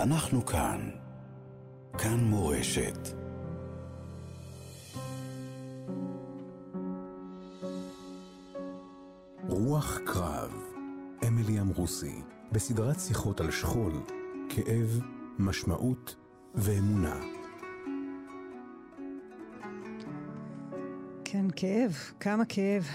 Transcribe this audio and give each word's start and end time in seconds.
אנחנו 0.00 0.46
כאן. 0.46 0.90
כאן 1.98 2.24
מורשת. 2.24 2.98
רוח 9.48 9.98
קרב, 10.06 10.52
אמילי 11.26 11.60
עמרוסי, 11.60 12.22
בסדרת 12.52 13.00
שיחות 13.00 13.40
על 13.40 13.50
שכול, 13.50 13.92
כאב, 14.48 15.00
משמעות 15.38 16.16
ואמונה. 16.54 17.20
כן, 21.24 21.46
כאב, 21.56 21.92
כמה 22.20 22.44
כאב. 22.44 22.86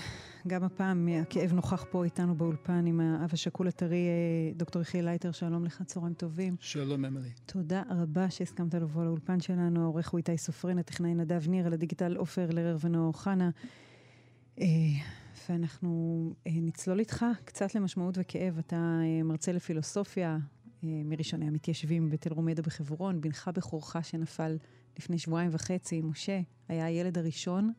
גם 0.48 0.64
הפעם 0.64 1.08
הכאב 1.22 1.54
נוכח 1.54 1.86
פה 1.92 2.04
איתנו 2.04 2.36
באולפן 2.36 2.86
עם 2.86 3.00
האב 3.00 3.30
השכול 3.34 3.68
הטרי, 3.68 4.08
אה, 4.08 4.54
דוקטור 4.56 4.82
יחיאל 4.82 5.06
לייטר, 5.06 5.32
שלום 5.32 5.66
לך, 5.66 5.82
צהריים 5.86 6.14
טובים. 6.14 6.56
שלום, 6.60 7.06
אמילי. 7.06 7.30
תודה 7.46 7.84
רבה 7.90 8.30
שהסכמת 8.30 8.74
לבוא 8.74 9.04
לאולפן 9.04 9.40
שלנו. 9.40 9.84
העורך 9.84 10.10
הוא 10.10 10.18
איתי 10.18 10.38
סופרין, 10.38 10.78
הטכנאי 10.80 11.16
נדב 11.16 11.50
ניר, 11.50 11.66
על 11.66 11.74
הדיגיטל 11.74 12.16
עופר 12.16 12.50
לרר 12.52 12.78
ונאור 12.82 13.08
אוחנה. 13.08 13.50
אה, 14.60 14.66
ואנחנו 15.50 16.34
אה, 16.48 16.52
נצלול 16.56 17.00
איתך 17.00 17.26
קצת 17.46 17.76
למשמעות 17.76 18.18
וכאב. 18.18 18.58
אתה 18.58 19.00
מרצה 19.24 19.52
לפילוסופיה 19.52 20.38
מראשוני 20.84 21.48
המתיישבים 21.48 22.10
בתל 22.10 22.34
רומדה 22.34 22.62
בחברון, 22.62 23.22
בנך 23.22 23.52
בכורך 23.54 23.96
שנפל 24.02 24.58
לפני 25.00 25.18
שבועיים 25.18 25.50
וחצי, 25.54 26.02
משה, 26.02 26.40
היה 26.68 26.86
הילד 26.86 27.18
הראשון 27.18 27.72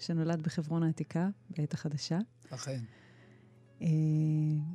שנולד 0.00 0.42
בחברון 0.42 0.82
העתיקה, 0.82 1.28
בעת 1.50 1.74
החדשה. 1.74 2.18
אכן. 2.50 2.80
אה, 3.82 3.88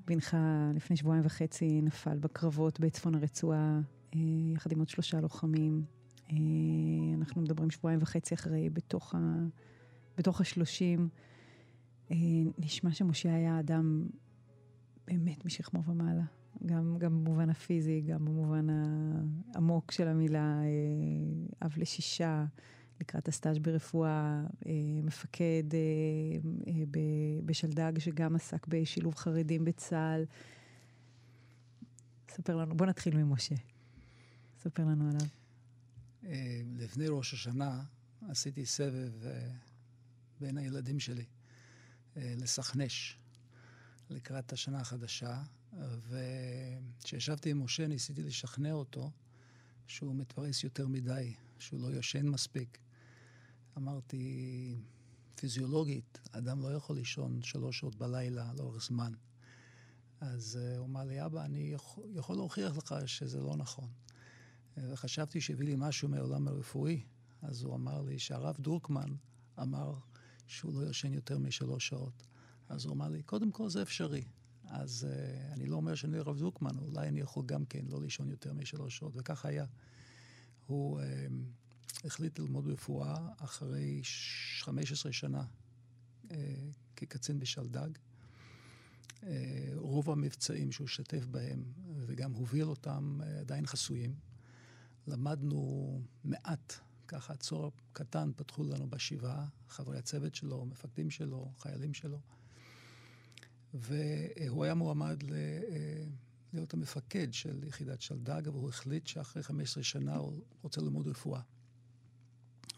בנך 0.07 0.37
לפני 0.75 0.97
שבועיים 0.97 1.25
וחצי 1.25 1.81
נפל 1.81 2.17
בקרבות 2.17 2.79
בצפון 2.79 3.15
הרצועה, 3.15 3.79
אה, 4.15 4.19
יחד 4.55 4.71
עם 4.71 4.79
עוד 4.79 4.89
שלושה 4.89 5.21
לוחמים. 5.21 5.83
אה, 6.31 6.35
אנחנו 7.17 7.41
מדברים 7.41 7.71
שבועיים 7.71 8.01
וחצי 8.01 8.35
אחרי, 8.35 8.69
בתוך, 8.69 9.15
ה, 9.15 9.19
בתוך 10.17 10.41
השלושים. 10.41 11.09
נשמע 12.57 12.91
שמשה 12.91 13.35
היה 13.35 13.59
אדם 13.59 14.07
באמת 15.07 15.45
משכמו 15.45 15.83
ומעלה. 15.83 16.23
גם, 16.65 16.97
גם 16.99 17.23
במובן 17.23 17.49
הפיזי, 17.49 18.01
גם 18.01 18.25
במובן 18.25 18.67
העמוק 19.53 19.91
של 19.91 20.07
המילה, 20.07 20.59
אב 21.65 21.73
לשישה. 21.77 22.45
לקראת 23.01 23.27
הסטאז' 23.27 23.59
ברפואה, 23.59 24.43
אה, 24.65 24.71
מפקד 25.03 25.63
אה, 25.73 25.79
אה, 26.67 26.73
בשלדג 27.45 27.99
שגם 27.99 28.35
עסק 28.35 28.67
בשילוב 28.67 29.15
חרדים 29.15 29.65
בצה"ל. 29.65 30.25
ספר 32.31 32.55
לנו, 32.55 32.77
בוא 32.77 32.85
נתחיל 32.85 33.17
ממשה. 33.17 33.55
ספר 34.59 34.85
לנו 34.85 35.09
עליו. 35.09 35.27
לפני 36.77 37.07
ראש 37.07 37.33
השנה 37.33 37.83
עשיתי 38.29 38.65
סבב 38.65 39.11
בין 40.39 40.57
הילדים 40.57 40.99
שלי 40.99 41.25
לסכנש 42.15 43.19
לקראת 44.09 44.53
השנה 44.53 44.79
החדשה, 44.79 45.43
וכשישבתי 46.09 47.51
עם 47.51 47.63
משה 47.63 47.87
ניסיתי 47.87 48.23
לשכנע 48.23 48.71
אותו 48.71 49.11
שהוא 49.87 50.15
מתפרס 50.15 50.63
יותר 50.63 50.87
מדי, 50.87 51.33
שהוא 51.59 51.79
לא 51.81 51.87
יושן 51.87 52.27
מספיק. 52.27 52.77
אמרתי, 53.77 54.75
פיזיולוגית, 55.35 56.19
אדם 56.31 56.61
לא 56.61 56.67
יכול 56.67 56.95
לישון 56.95 57.41
שלוש 57.41 57.79
שעות 57.79 57.95
בלילה 57.95 58.51
לאורך 58.57 58.83
זמן. 58.83 59.13
אז 60.19 60.59
uh, 60.61 60.77
הוא 60.77 60.85
אמר 60.85 61.03
לי, 61.03 61.25
אבא, 61.25 61.45
אני 61.45 61.59
יכול, 61.59 62.03
יכול 62.15 62.35
להוכיח 62.35 62.77
לך 62.77 62.95
שזה 63.05 63.41
לא 63.41 63.55
נכון. 63.55 63.89
Uh, 63.89 64.79
וחשבתי 64.91 65.41
שהביא 65.41 65.65
לי 65.65 65.75
משהו 65.77 66.09
מהעולם 66.09 66.47
הרפואי, 66.47 67.03
אז 67.41 67.63
הוא 67.63 67.75
אמר 67.75 68.01
לי 68.01 68.19
שהרב 68.19 68.55
דרוקמן 68.59 69.15
אמר 69.61 69.93
שהוא 70.47 70.73
לא 70.73 70.89
ישן 70.89 71.13
יותר 71.13 71.39
משלוש 71.39 71.87
שעות. 71.87 72.23
אז 72.69 72.85
הוא 72.85 72.93
אמר 72.93 73.09
לי, 73.09 73.23
קודם 73.23 73.51
כל 73.51 73.69
זה 73.69 73.81
אפשרי. 73.81 74.23
אז 74.63 75.07
uh, 75.09 75.53
אני 75.53 75.65
לא 75.65 75.75
אומר 75.75 75.95
שאני 75.95 76.17
הרב 76.17 76.39
דרוקמן, 76.39 76.77
אולי 76.77 77.07
אני 77.07 77.19
יכול 77.19 77.45
גם 77.45 77.65
כן 77.65 77.85
לא 77.89 78.01
לישון 78.01 78.29
יותר 78.29 78.53
משלוש 78.53 78.97
שעות, 78.97 79.13
וכך 79.15 79.45
היה. 79.45 79.65
הוא... 80.65 81.01
Uh, 81.01 81.03
החליט 82.03 82.39
ללמוד 82.39 82.67
רפואה 82.67 83.27
אחרי 83.37 84.01
15 84.59 85.11
שנה 85.11 85.43
אה, 86.31 86.37
כקצין 86.95 87.39
בשלדג. 87.39 87.89
אה, 89.23 89.69
רוב 89.75 90.09
המבצעים 90.09 90.71
שהוא 90.71 90.85
השתתף 90.85 91.25
בהם 91.25 91.63
וגם 91.95 92.31
הוביל 92.31 92.65
אותם 92.65 93.19
אה, 93.23 93.39
עדיין 93.39 93.65
חסויים. 93.65 94.15
למדנו 95.07 96.01
מעט, 96.23 96.73
ככה 97.07 97.35
צוהר 97.35 97.69
קטן 97.93 98.31
פתחו 98.35 98.63
לנו 98.63 98.89
בשבעה, 98.89 99.47
חברי 99.67 99.97
הצוות 99.97 100.35
שלו, 100.35 100.65
מפקדים 100.65 101.09
שלו, 101.09 101.51
חיילים 101.57 101.93
שלו. 101.93 102.19
והוא 103.73 104.63
היה 104.63 104.73
מועמד 104.73 105.23
ל... 105.23 105.33
אה, 105.33 106.03
להיות 106.53 106.73
המפקד 106.73 107.33
של 107.33 107.63
יחידת 107.63 108.01
שלדג, 108.01 108.47
אבל 108.47 108.59
הוא 108.59 108.69
החליט 108.69 109.07
שאחרי 109.07 109.43
15 109.43 109.83
שנה 109.83 110.15
הוא 110.15 110.41
רוצה 110.61 110.81
ללמוד 110.81 111.07
רפואה. 111.07 111.41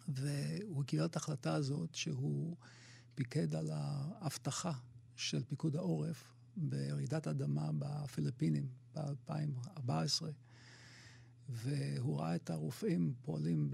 והוא 0.08 0.84
קיבל 0.84 1.06
את 1.06 1.16
ההחלטה 1.16 1.54
הזאת 1.54 1.96
שהוא 1.96 2.58
פיקד 3.16 3.56
על 3.56 3.70
האבטחה 3.74 4.72
של 5.16 5.44
פיקוד 5.44 5.76
העורף 5.76 6.34
ברעידת 6.58 7.28
אדמה 7.28 7.70
בפיליפינים 7.80 8.68
ב-2014, 8.96 10.24
והוא 11.50 12.20
ראה 12.20 12.36
את 12.36 12.50
הרופאים 12.50 13.14
פועלים 13.22 13.72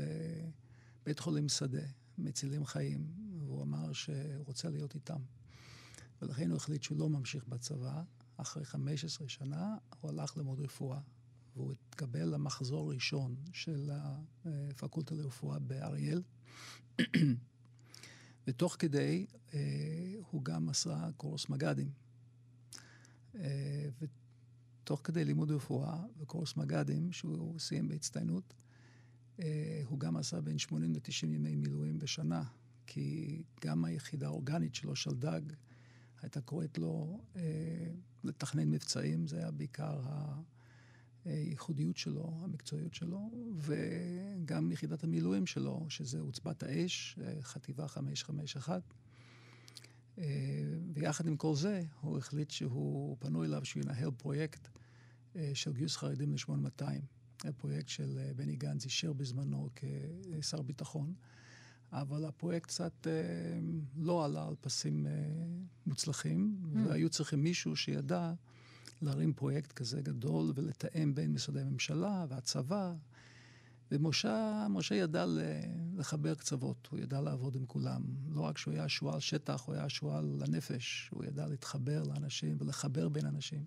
בבית 1.04 1.20
חולים 1.20 1.50
שדה, 1.50 1.84
מצילים 2.18 2.66
חיים, 2.66 3.14
והוא 3.40 3.62
אמר 3.62 3.94
שהוא 3.94 4.46
רוצה 4.46 4.70
להיות 4.70 4.96
איתם. 4.96 5.20
ולכן 6.22 6.50
הוא 6.50 6.58
החליט 6.58 6.84
שהוא 6.84 6.98
לא 7.00 7.10
ממשיך 7.10 7.48
בצבא. 7.48 8.04
אחרי 8.38 8.66
15 8.66 9.30
שנה 9.30 9.76
הוא 10.00 10.12
הלך 10.12 10.38
ללמוד 10.38 10.60
רפואה. 10.60 11.00
והוא 11.56 11.72
התקבל 11.72 12.34
למחזור 12.34 12.94
ראשון 12.94 13.36
של 13.54 13.90
הפקולטה 14.46 15.16
לרפואה 15.16 15.60
באריאל. 15.60 16.22
ותוך 18.48 18.76
כדי 18.80 19.26
אה, 19.54 19.60
הוא 20.32 20.44
גם 20.44 20.70
עשה 20.70 21.10
קורס 21.18 21.50
מג"דים. 21.50 21.92
אה, 23.36 23.90
ותוך 24.00 25.02
כדי 25.04 25.26
לימוד 25.26 25.52
רפואה 25.52 26.04
וקורס 26.18 26.58
מג"דים, 26.58 27.12
שהוא 27.12 27.60
סיים 27.60 27.88
בהצטיינות, 27.88 28.54
אה, 29.40 29.82
הוא 29.86 30.00
גם 30.00 30.18
עשה 30.18 30.42
בין 30.42 30.58
80 30.58 30.94
ל-90 30.94 31.26
ימי 31.26 31.56
מילואים 31.56 32.00
בשנה, 32.00 32.44
כי 32.88 33.44
גם 33.62 33.86
היחידה 33.86 34.26
האורגנית 34.26 34.76
שלו, 34.76 34.96
שלדג, 34.96 35.42
הייתה 36.22 36.42
קוראת 36.42 36.78
לו 36.78 37.22
לתכנן 38.24 38.70
מבצעים, 38.70 39.28
זה 39.28 39.38
היה 39.38 39.52
בעיקר 39.52 40.00
ה... 40.04 40.42
הייחודיות 41.26 41.98
שלו, 41.98 42.38
המקצועיות 42.42 42.94
שלו, 42.94 43.32
וגם 43.58 44.72
יחידת 44.72 45.04
המילואים 45.04 45.46
שלו, 45.46 45.86
שזה 45.90 46.20
עוצבת 46.20 46.64
האש, 46.64 47.20
חטיבה 47.42 47.88
551. 47.88 48.94
אה, 50.18 50.24
ויחד 50.94 51.28
עם 51.28 51.38
כל 51.38 51.56
זה, 51.56 51.84
הוא 52.02 52.18
החליט 52.18 52.52
שהוא, 52.52 53.18
פנו 53.20 53.44
אליו 53.44 53.66
שהוא 53.66 53.84
ינהל 53.84 54.12
פרויקט 54.12 54.68
אה, 55.36 55.52
של 55.54 55.74
גיוס 55.74 55.98
חרדים 55.98 56.34
ל-8200. 56.34 56.86
הפרויקט 57.44 57.88
של 57.88 58.20
אה, 58.22 58.34
בני 58.34 58.56
גנץ 58.56 58.86
אישר 58.86 59.14
בזמנו 59.14 59.70
כשר 59.76 60.62
ביטחון, 60.62 61.14
אבל 61.92 62.26
הפרויקט 62.26 62.68
קצת 62.68 63.08
לא 63.96 64.26
עלה 64.26 64.48
על 64.48 64.56
פסים 64.62 65.08
מוצלחים, 65.86 66.58
mm. 66.64 66.78
והיו 66.88 67.10
צריכים 67.10 67.44
מישהו 67.44 67.76
שידע 67.76 68.34
להרים 69.06 69.34
פרויקט 69.34 69.72
כזה 69.72 70.02
גדול 70.02 70.52
ולתאם 70.56 71.16
בין 71.16 71.34
משרדי 71.34 71.62
הממשלה 71.62 72.26
והצבא. 72.30 72.94
ומשה 73.92 74.68
משה 74.70 74.96
ידע 74.96 75.26
לחבר 75.96 76.36
קצוות, 76.36 76.88
הוא 76.92 77.00
ידע 77.00 77.22
לעבוד 77.22 77.56
עם 77.56 77.66
כולם. 77.66 78.02
לא 78.30 78.42
רק 78.42 78.58
שהוא 78.58 78.74
היה 78.74 78.90
שועל 78.90 79.20
שטח, 79.20 79.62
הוא 79.66 79.76
היה 79.76 79.90
שועל 79.90 80.26
לנפש, 80.40 81.10
הוא 81.12 81.26
ידע 81.26 81.48
להתחבר 81.48 82.04
לאנשים 82.04 82.58
ולחבר 82.60 83.10
בין 83.10 83.26
אנשים. 83.26 83.66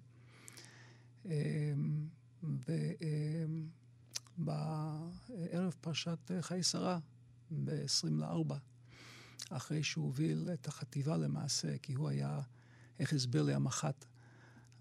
אמ, 1.24 1.30
ובערב 4.38 5.74
פרשת 5.80 6.30
חיי 6.40 6.62
שרה, 6.62 6.98
ב-20 7.64 8.10
לארבע, 8.10 8.56
אחרי 9.50 9.82
שהוא 9.82 10.04
הוביל 10.04 10.48
את 10.52 10.68
החטיבה 10.68 11.16
למעשה, 11.16 11.78
כי 11.78 11.94
הוא 11.94 12.08
היה, 12.08 12.40
איך 12.98 13.12
הסביר 13.12 13.42
לי 13.42 13.54
המח"ט, 13.54 14.04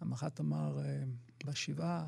המח"ט 0.02 0.40
אמר 0.40 0.80
אה, 0.80 1.04
בשבעה 1.46 2.08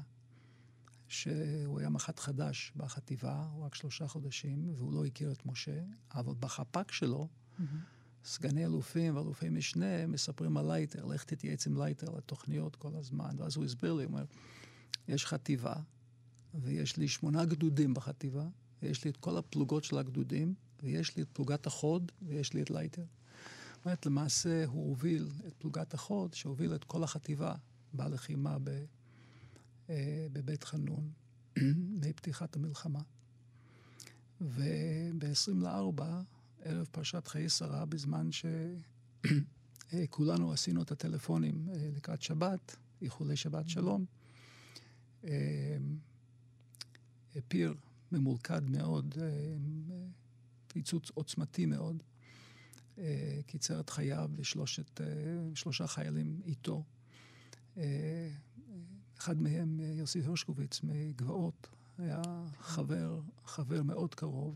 שהוא 1.07 1.79
היה 1.79 1.89
מח"ט 1.89 2.19
חדש 2.19 2.73
בחטיבה, 2.75 3.47
הוא 3.51 3.65
רק 3.65 3.75
שלושה 3.75 4.07
חודשים, 4.07 4.69
והוא 4.75 4.93
לא 4.93 5.05
הכיר 5.05 5.31
את 5.31 5.45
משה, 5.45 5.81
אבל 6.15 6.33
בחפ"ק 6.39 6.91
שלו, 6.91 7.27
mm-hmm. 7.27 7.63
סגני 8.23 8.65
אלופים 8.65 9.15
ואלופי 9.15 9.49
משנה 9.49 10.07
מספרים 10.07 10.57
על 10.57 10.67
לייטר, 10.67 11.05
לך 11.05 11.23
תתייעץ 11.23 11.67
עם 11.67 11.77
לייטר 11.77 12.11
לתוכניות 12.17 12.75
כל 12.75 12.95
הזמן. 12.95 13.35
ואז 13.37 13.55
הוא 13.55 13.65
הסביר 13.65 13.93
לי, 13.93 14.03
הוא 14.03 14.11
אומר, 14.11 14.25
יש 15.07 15.25
חטיבה, 15.25 15.75
ויש 16.53 16.97
לי 16.97 17.07
שמונה 17.07 17.45
גדודים 17.45 17.93
בחטיבה, 17.93 18.47
ויש 18.81 19.03
לי 19.03 19.11
את 19.11 19.17
כל 19.17 19.37
הפלוגות 19.37 19.83
של 19.83 19.97
הגדודים, 19.97 20.53
ויש 20.83 21.17
לי 21.17 21.23
את 21.23 21.27
פלוגת 21.33 21.67
החוד, 21.67 22.11
ויש 22.21 22.53
לי 22.53 22.61
את 22.61 22.69
לייטר. 22.69 23.05
זאת 23.75 23.85
אומרת, 23.85 24.05
למעשה 24.05 24.65
הוא 24.65 24.89
הוביל 24.89 25.29
את 25.47 25.53
פלוגת 25.53 25.93
החוד, 25.93 26.33
שהוביל 26.33 26.75
את 26.75 26.83
כל 26.83 27.03
החטיבה 27.03 27.55
בלחימה 27.97 28.57
ב, 28.63 28.85
אה, 29.89 30.27
בבית 30.33 30.63
חנון, 30.63 31.11
מפתיחת 32.01 32.55
המלחמה. 32.55 33.01
וב-24, 34.41 36.03
ערב 36.61 36.87
פרשת 36.91 37.27
חיי 37.27 37.49
שרה, 37.49 37.85
בזמן 37.85 38.29
שכולנו 39.91 40.53
עשינו 40.53 40.81
את 40.81 40.91
הטלפונים 40.91 41.69
אה, 41.69 41.89
לקראת 41.95 42.21
שבת, 42.21 42.75
איחולי 43.01 43.35
שבת 43.35 43.69
שלום, 43.69 44.05
אה, 45.23 45.77
פיר 47.47 47.73
ממולכד 48.11 48.69
מאוד, 48.69 49.15
פיצוץ 50.67 51.09
עוצמתי 51.13 51.65
מאוד, 51.65 52.03
קיצר 53.45 53.79
את 53.79 53.89
חייו 53.89 54.31
לשלושה 54.37 55.87
חיילים 55.87 56.41
איתו. 56.45 56.83
אחד 59.19 59.41
מהם, 59.41 59.79
יוסי 59.79 60.21
הרשקוביץ 60.21 60.79
מגבעות, 60.83 61.67
היה 61.97 62.21
חבר, 62.59 63.21
חבר 63.45 63.83
מאוד 63.83 64.15
קרוב. 64.15 64.55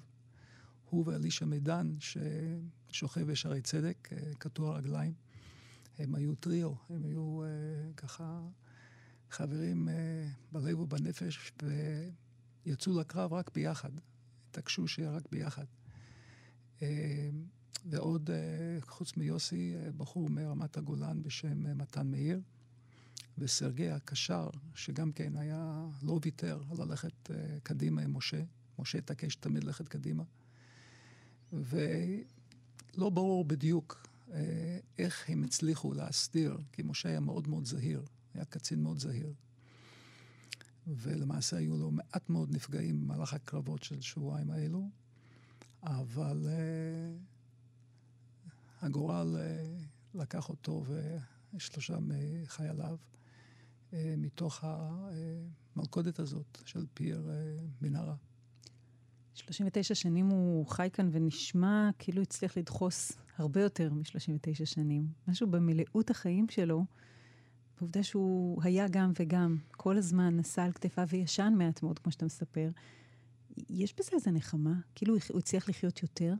הוא 0.89 1.07
ואלישע 1.07 1.45
מידן, 1.45 1.95
ששוכב 1.99 3.21
בשערי 3.21 3.61
צדק, 3.61 4.09
קטוע 4.37 4.77
רגליים. 4.77 5.13
הם 5.97 6.15
היו 6.15 6.35
טריו, 6.35 6.73
הם 6.89 7.03
היו 7.03 7.41
ככה 7.97 8.41
חברים 9.29 9.89
בלב 10.51 10.79
ובנפש, 10.79 11.53
ויצאו 12.65 12.99
לקרב 12.99 13.33
רק 13.33 13.51
ביחד. 13.53 13.91
התעקשו 14.49 14.87
שיהיה 14.87 15.11
רק 15.11 15.23
ביחד. 15.31 15.65
ועוד, 17.85 18.29
חוץ 18.81 19.17
מיוסי, 19.17 19.75
בחור 19.97 20.29
מרמת 20.29 20.77
הגולן 20.77 21.23
בשם 21.23 21.77
מתן 21.77 22.07
מאיר. 22.11 22.41
וסרגי 23.41 23.89
הקשר, 23.89 24.49
שגם 24.75 25.11
כן 25.11 25.37
היה, 25.37 25.85
לא 26.03 26.19
ויתר 26.21 26.61
על 26.71 26.87
ללכת 26.87 27.29
uh, 27.29 27.31
קדימה 27.63 28.01
עם 28.01 28.17
משה. 28.17 28.43
משה 28.79 28.97
התעקש 28.97 29.35
תמיד 29.35 29.63
ללכת 29.63 29.87
קדימה. 29.87 30.23
ולא 31.53 33.09
ברור 33.09 33.45
בדיוק 33.45 34.07
uh, 34.27 34.31
איך 34.97 35.29
הם 35.29 35.43
הצליחו 35.43 35.93
להסתיר, 35.93 36.57
כי 36.71 36.81
משה 36.85 37.09
היה 37.09 37.19
מאוד 37.19 37.47
מאוד 37.47 37.65
זהיר, 37.65 38.05
היה 38.33 38.45
קצין 38.45 38.83
מאוד 38.83 38.99
זהיר. 38.99 39.33
ולמעשה 40.87 41.57
היו 41.57 41.77
לו 41.77 41.91
מעט 41.91 42.29
מאוד 42.29 42.55
נפגעים 42.55 43.01
במהלך 43.01 43.33
הקרבות 43.33 43.83
של 43.83 44.01
שבועיים 44.01 44.51
האלו, 44.51 44.89
אבל 45.83 46.47
uh, 46.47 46.49
הגורל 48.85 49.37
uh, 49.37 50.17
לקח 50.17 50.49
אותו 50.49 50.85
ושלושה 51.53 51.97
מחייליו. 52.01 52.97
אה, 53.93 54.13
מתוך 54.17 54.63
המלכודת 55.75 56.19
הזאת 56.19 56.57
של 56.65 56.85
פיר 56.93 57.29
אה, 57.29 57.57
מנהרה. 57.81 58.15
39 59.33 59.95
שנים 59.95 60.27
הוא 60.27 60.67
חי 60.67 60.89
כאן 60.93 61.09
ונשמע 61.11 61.89
כאילו 61.99 62.21
הצליח 62.21 62.57
לדחוס 62.57 63.11
הרבה 63.37 63.61
יותר 63.61 63.93
מ-39 63.93 64.65
שנים. 64.65 65.07
משהו 65.27 65.47
במלאות 65.47 66.09
החיים 66.09 66.49
שלו, 66.49 66.85
בעובדה 67.79 68.03
שהוא 68.03 68.63
היה 68.63 68.87
גם 68.87 69.11
וגם, 69.19 69.57
כל 69.71 69.97
הזמן 69.97 70.37
נשא 70.37 70.61
על 70.61 70.71
כתפיו 70.71 71.07
וישן 71.09 71.53
מעט 71.57 71.83
מאוד, 71.83 71.99
כמו 71.99 72.11
שאתה 72.11 72.25
מספר. 72.25 72.69
יש 73.69 73.93
בזה 73.99 74.09
איזה 74.13 74.31
נחמה? 74.31 74.73
כאילו 74.95 75.15
הוא 75.29 75.39
הצליח 75.39 75.69
לחיות 75.69 76.03
יותר? 76.03 76.33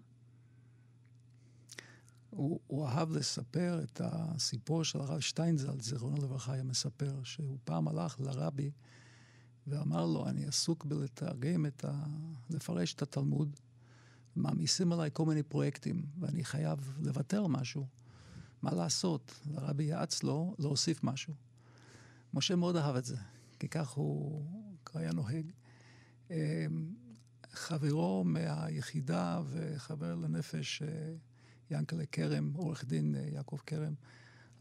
הוא, 2.32 2.60
הוא 2.68 2.88
אהב 2.88 3.12
לספר 3.12 3.80
את 3.84 4.02
הסיפור 4.04 4.84
של 4.84 5.02
הרב 5.02 5.20
שטיינזל, 5.20 5.80
זיכרונו 5.80 6.18
לברכה, 6.18 6.54
היה 6.54 6.64
מספר 6.64 7.24
שהוא 7.24 7.58
פעם 7.64 7.88
הלך 7.88 8.20
לרבי 8.20 8.72
ואמר 9.68 10.06
לו, 10.06 10.28
אני 10.28 10.46
עסוק 10.46 10.86
בלתרגם 10.86 11.66
את 11.66 11.86
ה... 11.86 12.04
לפרש 12.50 12.94
את 12.94 13.02
התלמוד, 13.02 13.56
מעמיסים 14.36 14.94
עליי 14.94 15.10
כל 15.14 15.26
מיני 15.26 15.44
פרויקטים, 15.44 16.06
ואני 16.20 16.44
חייב 16.44 16.94
לוותר 17.00 17.48
משהו. 17.48 17.88
מה 18.62 18.74
לעשות? 18.74 19.40
הרבי 19.54 19.84
יעץ 19.84 20.24
לו 20.24 20.56
להוסיף 20.60 21.04
משהו. 21.04 21.34
משה 22.34 22.56
מאוד 22.56 22.76
אהב 22.76 22.96
את 22.96 23.06
זה, 23.06 23.18
כי 23.60 23.68
כך 23.68 23.90
הוא 23.90 24.46
היה 24.94 25.12
נוהג. 25.12 25.52
אמ, 26.30 26.36
חברו 27.52 28.24
מהיחידה 28.24 29.42
וחבר 29.50 30.16
לנפש 30.16 30.82
אה, 30.82 31.14
ינקלה 31.72 32.06
כרם, 32.12 32.54
עורך 32.56 32.86
דין 32.86 33.16
אה, 33.16 33.22
יעקב 33.34 33.58
כרם, 33.66 33.94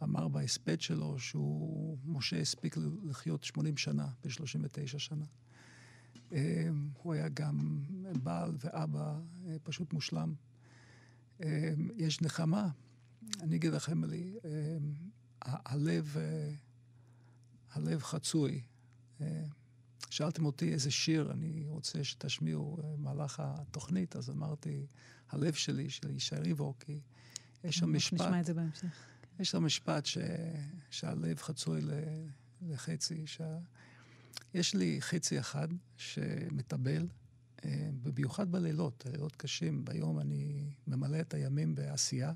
אמר 0.02 0.28
בהספד 0.28 0.80
שלו 0.80 1.18
שהוא, 1.18 1.98
משה 2.04 2.40
הספיק 2.40 2.76
לחיות 3.04 3.44
80 3.44 3.76
שנה 3.76 4.08
ב-39 4.24 4.98
שנה. 4.98 5.24
אה, 6.32 6.68
הוא 7.02 7.14
היה 7.14 7.28
גם 7.28 7.84
בעל 8.22 8.56
ואבא 8.58 9.18
אה, 9.46 9.56
פשוט 9.62 9.92
מושלם. 9.92 10.34
יש 11.96 12.22
נחמה, 12.22 12.68
אני 13.40 13.56
אגיד 13.56 13.72
לכם, 13.72 14.04
אלי, 14.04 14.34
הלב, 15.42 16.16
הלב 17.72 18.02
חצוי. 18.02 18.62
שאלתם 20.10 20.44
אותי 20.44 20.72
איזה 20.72 20.90
שיר 20.90 21.32
אני 21.32 21.64
רוצה 21.66 22.04
שתשמיעו 22.04 22.78
במהלך 22.82 23.42
התוכנית, 23.44 24.16
אז 24.16 24.30
אמרתי, 24.30 24.86
הלב 25.31 25.53
שלי, 25.53 25.91
של 25.91 26.11
ישי 26.11 26.37
ריבו, 26.37 26.75
כי 26.81 27.00
יש 27.65 27.77
שם 27.77 27.93
משפט... 27.93 28.21
נשמע 28.21 28.41
את 28.41 28.47
זה 28.47 28.55
בהמשך. 28.55 29.06
יש 29.41 29.50
שם 29.50 29.65
משפט 29.65 30.06
ש... 30.06 30.19
שהלב 30.91 31.38
חצוי 31.38 31.81
לחצי. 32.62 33.27
שה... 33.27 33.59
יש 34.55 34.75
לי 34.75 34.97
חצי 35.00 35.41
אחד 35.41 35.69
שמטבל, 35.97 37.09
אה, 37.65 37.91
במיוחד 38.03 38.53
בלילות, 38.53 39.06
לילות 39.06 39.37
קשים. 39.37 39.85
ביום 39.85 40.21
אני 40.21 40.71
ממלא 40.87 41.21
את 41.21 41.35
הימים 41.35 41.75
בעשייה, 41.75 42.32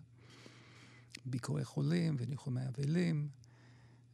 ביקורי 1.26 1.64
חולים 1.64 2.16
וניחומי 2.18 2.68
אבלים, 2.68 3.28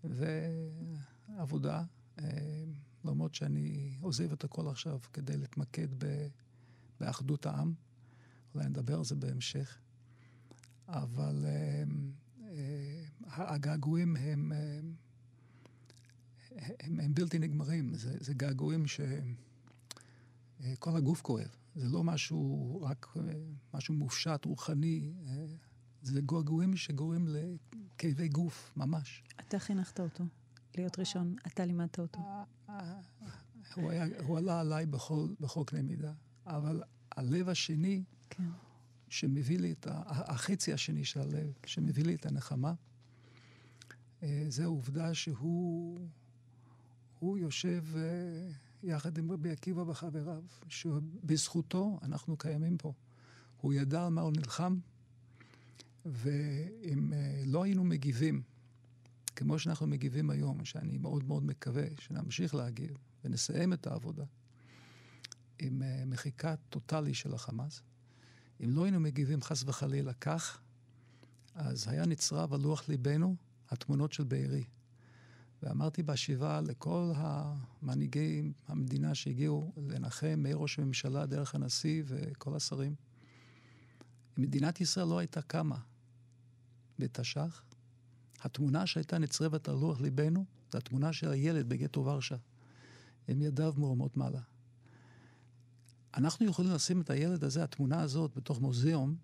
ועבודה. 0.05 1.85
אה, 2.19 2.65
למרות 3.05 3.35
שאני 3.35 3.97
עוזב 4.01 4.33
את 4.33 4.45
הכל 4.45 4.69
עכשיו 4.69 4.99
כדי 5.13 5.37
להתמקד 5.37 5.89
באחדות 7.01 7.47
העם. 7.47 7.75
אולי 8.55 8.69
נדבר 8.69 8.99
על 8.99 9.05
זה 9.05 9.15
בהמשך. 9.15 9.79
אבל 10.89 11.45
אה, 11.45 11.83
אה, 12.49 13.05
הגעגועים 13.55 14.17
הם, 14.17 14.53
אה, 14.53 14.81
הם, 16.81 17.01
הם 17.01 17.15
בלתי 17.15 17.39
נגמרים. 17.39 17.95
זה, 17.95 18.17
זה 18.21 18.35
געגועים 18.35 18.85
שכל 18.87 19.27
הגוף 20.97 21.23
כואב. 21.23 21.57
זה 21.75 21.89
לא 21.89 22.05
משהו, 22.05 22.79
רק 22.83 23.15
משהו 23.75 23.95
מופשט, 23.95 24.45
רוחני. 24.45 25.13
זה 26.03 26.21
געגועים 26.21 26.77
שגורמים 26.77 27.29
לכאבי 27.29 28.29
גוף, 28.29 28.73
ממש. 28.77 29.25
אתה 29.41 29.59
חינכת 29.59 30.01
אותו 30.01 30.25
להיות 30.77 30.99
ראשון, 30.99 31.37
אתה 31.47 31.65
לימדת 31.65 31.99
אותו. 31.99 32.21
הוא, 33.75 33.91
היה, 33.91 34.07
הוא 34.27 34.39
עלה 34.39 34.61
עליי 34.61 34.87
בכל, 34.87 35.29
בכל 35.41 35.63
קנה 35.67 35.83
מידה, 35.83 36.13
אבל 36.47 36.83
הלב 37.13 37.49
השני, 37.49 38.05
שמביא 39.09 39.59
לי 39.59 39.73
את. 39.73 39.87
החצי 40.07 40.73
השני 40.73 41.05
של 41.05 41.21
הלב, 41.21 41.53
שמביא 41.67 42.05
לי 42.05 42.15
את 42.15 42.27
הנחמה, 42.27 42.75
אה, 44.23 44.45
זה 44.49 44.65
העובדה 44.65 45.15
שהוא 45.15 46.01
הוא 47.19 47.39
יושב 47.39 47.85
אה, 47.97 48.51
יחד 48.83 49.19
עם 49.19 49.33
רבי 49.33 49.51
עקיבא 49.51 49.81
וחבריו, 49.81 50.43
שבזכותו 50.69 51.99
אנחנו 52.03 52.37
קיימים 52.37 52.79
פה. 52.79 52.93
הוא 53.61 53.73
ידע 53.73 54.07
על 54.07 54.13
מה 54.13 54.21
הוא 54.21 54.33
נלחם, 54.33 54.79
ואם 56.05 57.13
אה, 57.13 57.43
לא 57.47 57.63
היינו 57.63 57.85
מגיבים, 57.85 58.43
כמו 59.37 59.59
שאנחנו 59.59 59.87
מגיבים 59.87 60.31
היום, 60.31 60.65
שאני 60.65 60.99
מאוד 60.99 61.25
מאוד 61.25 61.45
מקווה 61.45 61.85
שנמשיך 61.99 62.55
להגיב 62.55 62.97
ונסיים 63.25 63.73
את 63.73 63.87
העבודה, 63.87 64.25
עם 65.59 65.83
מחיקה 66.07 66.55
טוטאלי 66.69 67.15
של 67.15 67.35
החמאס, 67.35 67.83
אם 68.65 68.77
לא 68.77 68.85
היינו 68.85 69.01
מגיבים 69.01 69.43
חס 69.43 69.65
וחלילה 69.67 70.13
כך, 70.13 70.61
אז 71.55 71.89
היה 71.89 72.07
נצרב 72.07 72.55
על 72.55 72.61
לוח 72.61 72.89
ליבנו 72.89 73.37
התמונות 73.69 74.13
של 74.13 74.25
בארי. 74.25 74.65
ואמרתי 75.63 76.03
בשבעה 76.03 76.61
לכל 76.61 77.13
המנהיגי 77.15 78.53
המדינה 78.69 79.15
שהגיעו 79.15 79.73
לנחם 79.77 80.35
מראש 80.39 80.79
הממשלה 80.79 81.27
דרך 81.27 81.55
הנשיא 81.55 82.03
וכל 82.07 82.57
השרים, 82.57 82.95
אם 84.39 84.43
מדינת 84.43 84.81
ישראל 84.81 85.07
לא 85.07 85.19
הייתה 85.19 85.43
קמה 85.43 85.79
בתש"ח, 86.99 87.63
התמונה 88.41 88.87
שהייתה 88.87 89.19
נצרבת 89.19 89.69
על 89.69 89.75
לוח 89.75 90.01
ליבנו, 90.01 90.45
זו 90.73 90.79
התמונה 90.79 91.13
של 91.13 91.31
הילד 91.31 91.69
בגטו 91.69 92.05
ורשה. 92.05 92.37
עם 93.29 93.43
ידיו 93.43 93.75
מורמות 93.77 94.17
מעלה. 94.17 94.41
אנחנו 96.15 96.47
יכולים 96.47 96.73
לשים 96.73 97.01
את 97.01 97.11
הילד 97.11 97.45
הזה, 97.45 97.65
התמונה 97.65 98.01
הזאת, 98.01 98.37
בתוך 98.37 98.61
מוזיאום, 98.61 99.17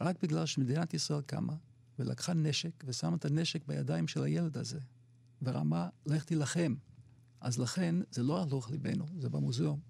רק 0.00 0.22
בגלל 0.22 0.46
שמדינת 0.46 0.94
ישראל 0.94 1.20
קמה 1.22 1.56
ולקחה 1.98 2.34
נשק 2.34 2.84
ושמה 2.86 3.16
את 3.16 3.24
הנשק 3.24 3.66
בידיים 3.66 4.08
של 4.08 4.22
הילד 4.22 4.58
הזה, 4.58 4.78
ורמה, 5.42 5.88
לך 6.06 6.24
תילחם. 6.24 6.74
אז 7.40 7.58
לכן, 7.58 7.94
זה 8.10 8.22
לא 8.22 8.42
הלוך 8.42 8.70
ליבנו, 8.70 9.06
זה 9.18 9.28
במוזיאום. 9.28 9.80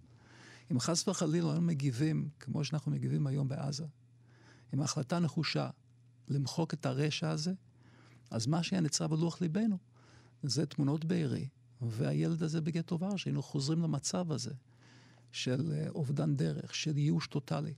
אם 0.73 0.81
חס 0.81 1.09
וחלילה 1.09 1.55
לא 1.55 1.61
מגיבים 1.61 2.29
כמו 2.41 2.65
שאנחנו 2.65 2.93
מגיבים 2.93 3.27
היום 3.27 3.49
בעזה, 3.49 3.87
עם 4.73 4.81
החלטה 4.81 5.19
נחושה 5.19 5.71
למחוק 6.29 6.75
את 6.75 6.87
הרשע 6.87 7.31
הזה, 7.31 7.53
אז 8.31 8.47
מה 8.47 8.63
שהיה 8.63 8.81
נצרב 8.81 9.11
בלוח 9.11 9.41
ליבנו 9.41 9.79
זה 10.43 10.67
תמונות 10.67 11.05
בארי, 11.05 11.49
והילד 11.81 12.43
הזה 12.43 12.61
בגטו 12.61 13.01
ורשה, 13.01 13.31
היינו 13.31 13.43
חוזרים 13.43 13.83
למצב 13.83 14.33
הזה 14.33 14.55
של 15.35 15.73
אה, 15.73 15.89
אובדן 15.89 16.37
דרך, 16.37 16.75
של 16.75 16.99
ייאוש 16.99 17.27
טוטאלי. 17.27 17.75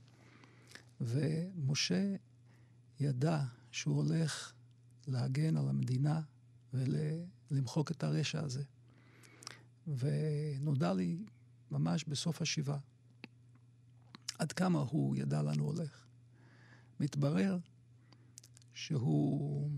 ומשה 1.01 2.15
ידע 2.99 3.43
שהוא 3.71 3.95
הולך 3.95 4.53
להגן 5.07 5.57
על 5.57 5.69
המדינה 5.69 6.21
ולמחוק 6.73 7.91
את 7.91 8.03
הרשע 8.03 8.39
הזה. 8.39 8.63
ונודע 9.87 10.93
לי 10.93 11.17
ממש 11.71 12.03
בסוף 12.03 12.41
השבעה 12.41 12.79
עד 14.39 14.51
כמה 14.51 14.79
הוא 14.79 15.15
ידע 15.15 15.41
לאן 15.41 15.59
הוא 15.59 15.67
הולך. 15.67 16.05
מתברר 16.99 17.57
שהוא, 18.73 19.69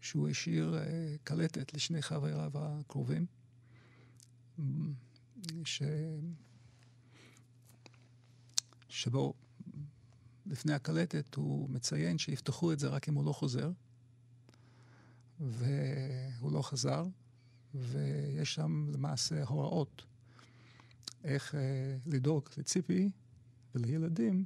שהוא 0.00 0.28
השאיר 0.28 0.74
uh, 0.74 1.18
קלטת 1.24 1.74
לשני 1.74 2.02
חבריו 2.02 2.50
הקרובים, 2.54 3.26
ש... 5.64 5.82
שבו 8.88 9.34
לפני 10.46 10.72
הקלטת 10.72 11.34
הוא 11.34 11.70
מציין 11.70 12.18
שיפתחו 12.18 12.72
את 12.72 12.78
זה 12.78 12.88
רק 12.88 13.08
אם 13.08 13.14
הוא 13.14 13.24
לא 13.24 13.32
חוזר, 13.32 13.70
והוא 15.40 16.52
לא 16.52 16.62
חזר, 16.62 17.04
ויש 17.74 18.54
שם 18.54 18.86
למעשה 18.92 19.44
הוראות 19.44 20.02
איך 21.24 21.54
אה, 21.54 21.96
לדאוג 22.06 22.48
לציפי 22.56 23.10
ולילדים 23.74 24.44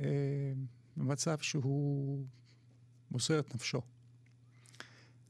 אה, 0.00 0.52
במצב 0.96 1.38
שהוא 1.38 2.26
מוסר 3.10 3.38
את 3.38 3.54
נפשו. 3.54 3.80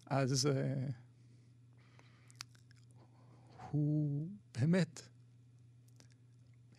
אז 0.07 0.47
אה, 0.47 0.87
הוא 3.73 4.29
באמת 4.59 5.03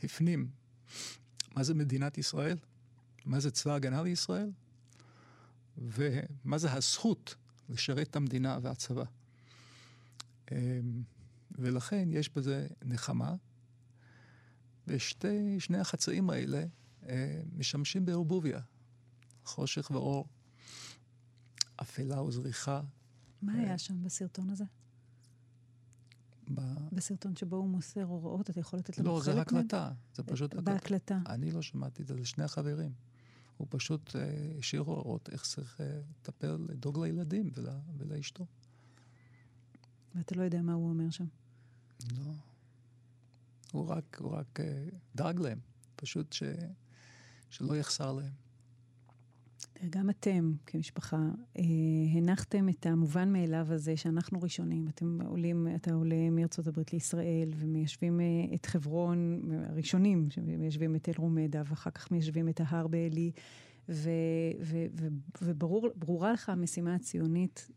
הפנים 0.04 0.52
מה 1.56 1.64
זה 1.64 1.74
מדינת 1.74 2.18
ישראל, 2.18 2.58
מה 3.26 3.40
זה 3.40 3.52
צבא 3.52 3.74
הגנה 3.74 4.04
לישראל, 4.04 4.52
ומה 5.78 6.58
זה 6.58 6.74
הזכות 6.74 7.36
לשרת 7.70 8.10
את 8.10 8.16
המדינה 8.16 8.60
והצבא. 8.62 9.04
אמ, 10.52 11.04
ולכן 11.52 12.08
יש 12.12 12.30
בזה 12.30 12.68
נחמה, 12.86 13.36
ושני 14.88 15.80
החצאים 15.80 16.30
האלה 16.30 16.66
אה, 17.10 17.42
משמשים 17.56 18.06
בערבוביה, 18.06 18.60
חושך 19.46 19.92
ואור, 19.92 20.28
אפלה 21.76 22.22
וזריחה. 22.22 22.82
מה 23.42 23.54
היה 23.54 23.78
שם 23.78 24.04
בסרטון 24.04 24.50
הזה? 24.50 24.64
ב... 26.56 26.62
בסרטון 26.92 27.36
שבו 27.36 27.56
הוא 27.56 27.70
מוסר 27.70 28.04
הוראות, 28.04 28.50
אתה 28.50 28.60
יכול 28.60 28.80
לתת 28.80 28.98
לנו 28.98 29.10
לא, 29.10 29.20
חלק 29.20 29.28
מהם? 29.28 29.38
לא, 29.38 29.44
זה 29.44 29.58
הקלטה, 29.58 29.92
זה 30.16 30.24
פשוט 30.24 30.54
הקלטה. 30.54 30.72
בהקלטה. 30.72 31.20
אני 31.26 31.52
לא 31.52 31.62
שמעתי 31.62 32.02
את 32.02 32.08
זה, 32.08 32.16
זה 32.16 32.26
שני 32.26 32.44
החברים. 32.44 32.92
הוא 33.58 33.68
פשוט 33.70 34.16
השאיר 34.60 34.82
אה, 34.82 34.88
הוראות 34.88 35.30
איך 35.32 35.44
צריך 35.44 35.82
אה, 35.82 36.02
לטפל, 36.20 36.58
לדאוג 36.70 37.00
לילדים 37.00 37.50
ול, 37.54 37.70
ולאשתו. 37.98 38.46
ואתה 40.16 40.36
לא 40.36 40.44
יודע 40.44 40.62
מה 40.62 40.74
הוא 40.74 40.90
אומר 40.90 41.10
שם? 41.10 41.26
לא. 42.18 42.32
הוא 43.72 43.88
רק, 43.88 44.18
הוא 44.20 44.32
רק 44.32 44.60
אה, 44.60 44.86
דאג 45.16 45.40
להם, 45.40 45.60
פשוט 45.96 46.34
ש, 46.34 46.44
שלא 47.50 47.76
יחסר 47.76 48.12
להם. 48.12 48.43
גם 49.90 50.10
אתם, 50.10 50.54
כמשפחה, 50.66 51.18
אה, 51.60 51.64
הנחתם 52.14 52.70
את 52.70 52.86
המובן 52.86 53.34
מאליו 53.34 53.68
הזה 53.70 53.98
שאנחנו 53.98 54.42
ראשונים. 54.42 54.88
אתם 54.88 55.22
עולים, 55.22 55.68
אתה 55.76 55.94
עולה 55.94 56.30
מארצות 56.30 56.68
הברית 56.68 56.94
לישראל, 56.94 57.50
ומיישבים 57.56 58.20
אה, 58.20 58.26
את 58.56 58.66
חברון, 58.66 59.42
הראשונים, 59.70 60.30
שמיישבים 60.30 60.96
את 60.96 61.10
אל-רומדה, 61.10 61.62
ואחר 61.66 61.90
כך 61.90 62.12
מיישבים 62.12 62.50
את 62.50 62.62
ההר 62.64 62.88
בעלי, 62.88 63.32
וברורה 65.42 66.34
לך 66.34 66.50
המשימה 66.50 66.96
הציונית 66.96 67.70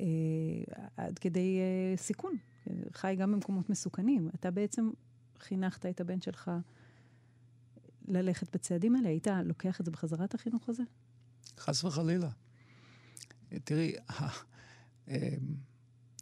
אה, 0.00 0.06
עד 0.96 1.18
כדי 1.18 1.58
אה, 1.58 1.96
סיכון. 1.96 2.36
חי 2.92 3.14
גם 3.18 3.32
במקומות 3.32 3.70
מסוכנים. 3.70 4.28
אתה 4.34 4.50
בעצם 4.50 4.90
חינכת 5.38 5.86
את 5.86 6.00
הבן 6.00 6.20
שלך 6.20 6.50
ללכת 8.08 8.54
בצעדים 8.54 8.96
האלה. 8.96 9.08
היית 9.08 9.26
לוקח 9.44 9.80
את 9.80 9.84
זה 9.84 9.90
בחזרה, 9.90 10.24
את 10.24 10.34
החינוך 10.34 10.68
הזה? 10.68 10.82
חס 11.60 11.84
וחלילה. 11.84 12.30
תראי, 13.64 13.94
אמ, 15.08 15.14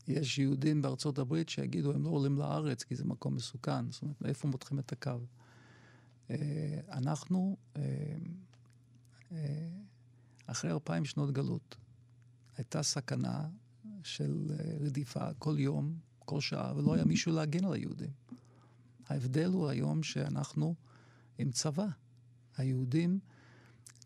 יש 0.08 0.38
יהודים 0.38 0.82
בארצות 0.82 1.18
הברית 1.18 1.48
שיגידו, 1.48 1.92
הם 1.92 2.04
לא 2.04 2.10
עולים 2.10 2.38
לארץ 2.38 2.82
כי 2.82 2.96
זה 2.96 3.04
מקום 3.04 3.34
מסוכן. 3.34 3.90
זאת 3.90 4.02
אומרת, 4.02 4.20
מאיפה 4.22 4.48
מותחים 4.48 4.78
את 4.78 4.92
הקו? 4.92 5.18
אה, 6.30 6.80
אנחנו, 6.92 7.56
אה, 7.76 7.82
אה, 9.32 9.68
אחרי 10.46 10.72
אלפיים 10.72 11.04
שנות 11.04 11.30
גלות, 11.32 11.76
הייתה 12.56 12.82
סכנה 12.82 13.48
של 14.02 14.46
רדיפה 14.80 15.34
כל 15.38 15.56
יום, 15.58 15.98
כל 16.18 16.40
שעה, 16.40 16.76
ולא 16.76 16.94
היה 16.94 17.04
מישהו 17.04 17.32
להגן 17.32 17.64
על 17.64 17.72
היהודים. 17.72 18.10
ההבדל 19.06 19.50
הוא 19.50 19.68
היום 19.68 20.02
שאנחנו 20.02 20.74
עם 21.38 21.50
צבא. 21.50 21.86
היהודים 22.56 23.18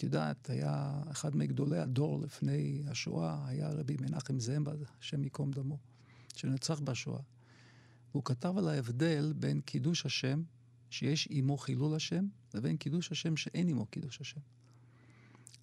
יודעת, 0.03 0.51
היה 0.51 1.03
אחד 1.11 1.37
מגדולי 1.37 1.79
הדור 1.79 2.21
לפני 2.21 2.83
השואה, 2.87 3.49
היה 3.49 3.69
רבי 3.69 3.97
מנחם 4.01 4.39
זמבה, 4.39 4.73
השם 5.01 5.25
ייקום 5.25 5.51
דמו, 5.51 5.79
שנרצח 6.37 6.81
בשואה. 6.81 7.21
והוא 8.11 8.25
כתב 8.25 8.55
על 8.59 8.69
ההבדל 8.69 9.33
בין 9.37 9.61
קידוש 9.61 10.07
השם, 10.07 10.43
שיש 10.91 11.29
עמו 11.31 11.57
חילול 11.57 11.95
השם, 11.95 12.27
לבין 12.55 12.77
קידוש 12.77 13.13
השם 13.13 13.37
שאין 13.37 13.69
עמו 13.69 13.87
קידוש 13.87 14.21
השם. 14.21 14.41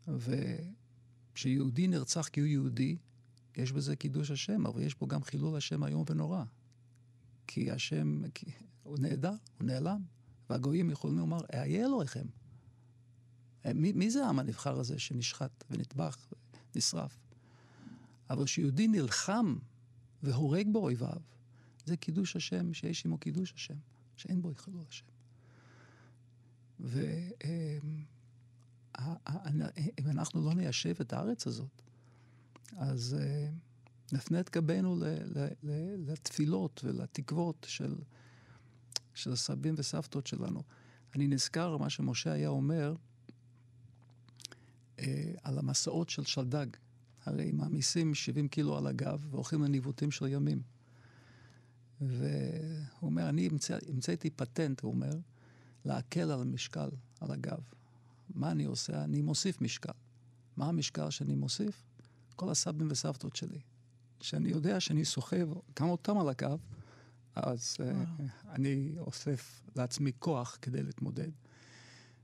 וכשיהודי 0.07 1.87
נרצח 1.87 2.27
כי 2.27 2.39
הוא 2.39 2.47
יהודי, 2.47 2.97
יש 3.57 3.71
בזה 3.71 3.95
קידוש 3.95 4.31
השם, 4.31 4.65
אבל 4.65 4.81
יש 4.81 4.95
בו 4.95 5.07
גם 5.07 5.23
חילול 5.23 5.57
השם 5.57 5.83
איום 5.83 6.03
ונורא. 6.09 6.43
כי 7.47 7.71
השם, 7.71 8.21
כי 8.33 8.45
הוא 8.83 8.97
נעדר, 8.99 9.33
הוא 9.57 9.67
נעלם. 9.67 10.01
והגויים 10.49 10.89
יכולים 10.89 11.17
לומר, 11.17 11.39
אהיה 11.53 11.85
אלוהיכם. 11.85 12.25
אה, 13.69 13.73
מי, 13.73 13.91
מי 13.91 14.11
זה 14.11 14.25
העם 14.25 14.39
הנבחר 14.39 14.79
הזה 14.79 14.99
שנשחט 14.99 15.63
ונטבח 15.69 16.27
ונשרף? 16.75 17.19
אבל 18.29 18.45
כשיהודי 18.45 18.87
נלחם 18.87 19.55
והורג 20.23 20.67
באויביו, 20.73 21.21
זה 21.85 21.97
קידוש 21.97 22.35
השם 22.35 22.73
שיש 22.73 23.05
עמו 23.05 23.17
קידוש 23.17 23.53
השם, 23.53 23.77
שאין 24.17 24.41
בו 24.41 24.51
חילול 24.55 24.83
השם. 24.89 25.05
ואם 26.79 28.03
אה, 28.99 29.15
אנחנו 30.11 30.45
לא 30.45 30.53
ניישב 30.53 30.95
את 31.01 31.13
הארץ 31.13 31.47
הזאת, 31.47 31.81
אז 32.77 33.17
אה, 33.19 33.49
נפנה 34.13 34.39
את 34.39 34.49
גבינו 34.49 34.99
לתפילות 35.97 36.81
ולתקוות 36.83 37.65
של, 37.69 37.95
של 39.13 39.31
הסבים 39.31 39.75
וסבתות 39.77 40.27
שלנו. 40.27 40.63
אני 41.15 41.27
נזכר 41.27 41.77
מה 41.77 41.89
שמשה 41.89 42.31
היה 42.31 42.49
אומר, 42.49 42.95
על 45.43 45.59
המסעות 45.59 46.09
של 46.09 46.23
שלדג. 46.23 46.67
הרי 47.25 47.51
מעמיסים 47.51 48.15
70 48.15 48.47
קילו 48.47 48.77
על 48.77 48.87
הגב 48.87 49.27
והולכים 49.29 49.63
לניווטים 49.63 50.11
של 50.11 50.27
ימים. 50.27 50.61
והוא 52.01 52.21
אומר, 53.01 53.29
אני 53.29 53.49
המצאתי 53.89 54.29
פטנט, 54.29 54.81
הוא 54.81 54.91
אומר, 54.91 55.11
להקל 55.85 56.31
על 56.31 56.41
המשקל, 56.41 56.89
על 57.19 57.31
הגב. 57.31 57.59
מה 58.35 58.51
אני 58.51 58.65
עושה? 58.65 59.03
אני 59.03 59.21
מוסיף 59.21 59.61
משקל. 59.61 59.91
מה 60.57 60.67
המשקל 60.67 61.09
שאני 61.09 61.35
מוסיף? 61.35 61.83
כל 62.35 62.49
הסבים 62.49 62.87
וסבתות 62.91 63.35
שלי. 63.35 63.59
שאני 64.21 64.49
יודע 64.49 64.79
שאני 64.79 65.05
סוחב 65.05 65.47
גם 65.79 65.89
אותם 65.89 66.17
על 66.17 66.29
הגב, 66.29 66.59
אז 67.35 67.77
uh, 67.77 68.21
אני 68.49 68.93
אוסף 68.97 69.61
לעצמי 69.75 70.11
כוח 70.19 70.57
כדי 70.61 70.83
להתמודד. 70.83 71.29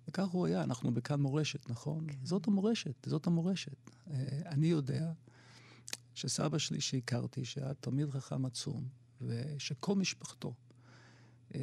וכך 0.08 0.28
הוא 0.28 0.46
היה, 0.46 0.64
אנחנו 0.64 0.94
בכאן 0.94 1.22
מורשת, 1.22 1.70
נכון? 1.70 2.08
כן. 2.08 2.18
זאת 2.24 2.48
המורשת, 2.48 3.06
זאת 3.06 3.28
המורשת. 3.28 3.90
אה, 4.12 4.42
אני 4.46 4.68
יודע 4.68 5.12
שסבא 6.14 6.58
שלי 6.58 6.82
שהכרתי, 6.82 7.46
שהיה 7.46 7.74
תלמיד 7.74 8.10
חכם 8.10 8.46
עצום, 8.46 8.88
ושכל 9.22 9.96
משפחתו 9.96 10.54
אה, 11.56 11.60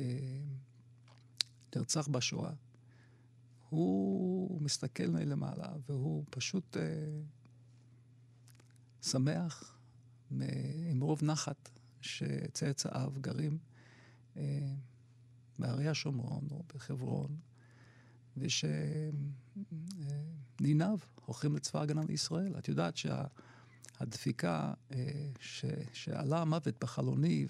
נרצח 1.76 2.08
בשואה, 2.08 2.52
הוא 3.68 4.62
מסתכל 4.62 5.06
מלמעלה 5.06 5.72
והוא 5.88 6.24
פשוט 6.30 6.76
אה, 6.76 7.20
שמח 9.02 9.78
עם 10.90 11.00
רוב 11.00 11.24
נחת 11.24 11.70
שצאצאיו 12.00 13.12
גרים 13.20 13.58
אה, 14.36 14.74
בערי 15.58 15.88
השומרון 15.88 16.48
או 16.50 16.62
בחברון, 16.74 17.36
ושניניו 18.36 19.18
הולכים 21.24 21.56
לצבא 21.56 21.80
ההגנה 21.80 22.02
לישראל. 22.08 22.54
את 22.58 22.68
יודעת 22.68 22.94
שהדפיקה, 22.96 24.72
אה, 24.92 25.30
ש... 25.40 25.64
שעלה 25.92 26.40
המוות 26.40 26.74
בחלוני 26.80 27.46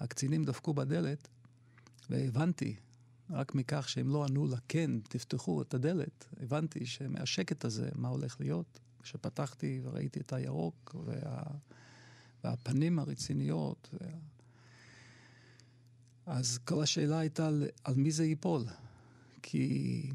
והקצינים 0.00 0.44
דפקו 0.44 0.74
בדלת, 0.74 1.28
והבנתי, 2.10 2.76
רק 3.30 3.54
מכך 3.54 3.88
שהם 3.88 4.08
לא 4.08 4.24
ענו 4.24 4.46
לה, 4.46 4.56
כן, 4.68 4.90
תפתחו 5.00 5.62
את 5.62 5.74
הדלת, 5.74 6.28
הבנתי 6.40 6.86
שמהשקט 6.86 7.64
הזה, 7.64 7.88
מה 7.94 8.08
הולך 8.08 8.40
להיות. 8.40 8.80
כשפתחתי 9.02 9.80
וראיתי 9.82 10.20
את 10.20 10.32
הירוק 10.32 10.96
וה... 11.04 11.42
והפנים 12.44 12.98
הרציניות. 12.98 13.88
וה... 13.92 14.08
אז 16.26 16.58
כל 16.58 16.82
השאלה 16.82 17.18
הייתה 17.18 17.48
על 17.84 17.94
מי 17.94 18.10
זה 18.10 18.24
ייפול. 18.24 18.64
כי 19.46 20.10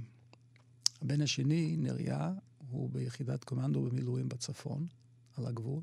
הבן 1.02 1.22
השני, 1.22 1.78
נריה, 1.78 2.34
הוא 2.70 2.90
ביחידת 2.90 3.44
קומנדו 3.44 3.82
במילואים 3.82 4.30
בצפון, 4.30 4.88
על 5.38 5.46
הגבול. 5.46 5.82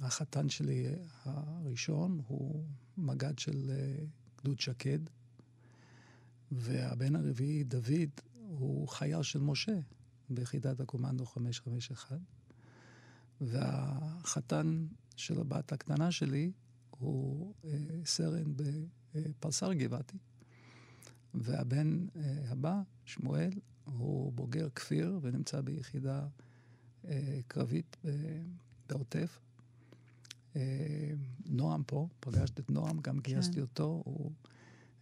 והחתן 0.00 0.48
שלי 0.48 0.86
הראשון 1.24 2.20
הוא 2.26 2.64
מג"ד 2.98 3.38
של 3.38 3.70
אה, 3.70 4.04
גדוד 4.38 4.60
שקד, 4.60 4.98
והבן 6.52 7.16
הרביעי, 7.16 7.64
דוד, 7.64 8.10
הוא 8.32 8.88
חייל 8.88 9.22
של 9.22 9.40
משה 9.40 9.78
ביחידת 10.30 10.80
הקומנדו 10.80 11.26
551. 11.26 12.18
והחתן 13.40 14.86
של 15.16 15.40
הבת 15.40 15.72
הקטנה 15.72 16.12
שלי 16.12 16.52
הוא 16.90 17.54
אה, 17.64 17.70
סרן 18.04 18.52
בפלסר 19.12 19.72
גבעתי. 19.72 20.18
והבן 21.36 22.06
אה, 22.16 22.42
הבא, 22.48 22.80
שמואל, 23.04 23.50
הוא 23.84 24.32
בוגר 24.32 24.68
כפיר 24.74 25.18
ונמצא 25.22 25.60
ביחידה 25.60 26.26
אה, 27.08 27.40
קרבית 27.48 27.96
אה, 28.04 28.10
בעוטף. 28.88 29.40
נועם 31.46 31.82
פה, 31.86 32.08
פגשת 32.20 32.60
את 32.60 32.70
נועם, 32.70 33.00
גם 33.00 33.20
כן. 33.20 33.32
גייסתי 33.32 33.60
אותו, 33.60 34.02
הוא 34.04 34.32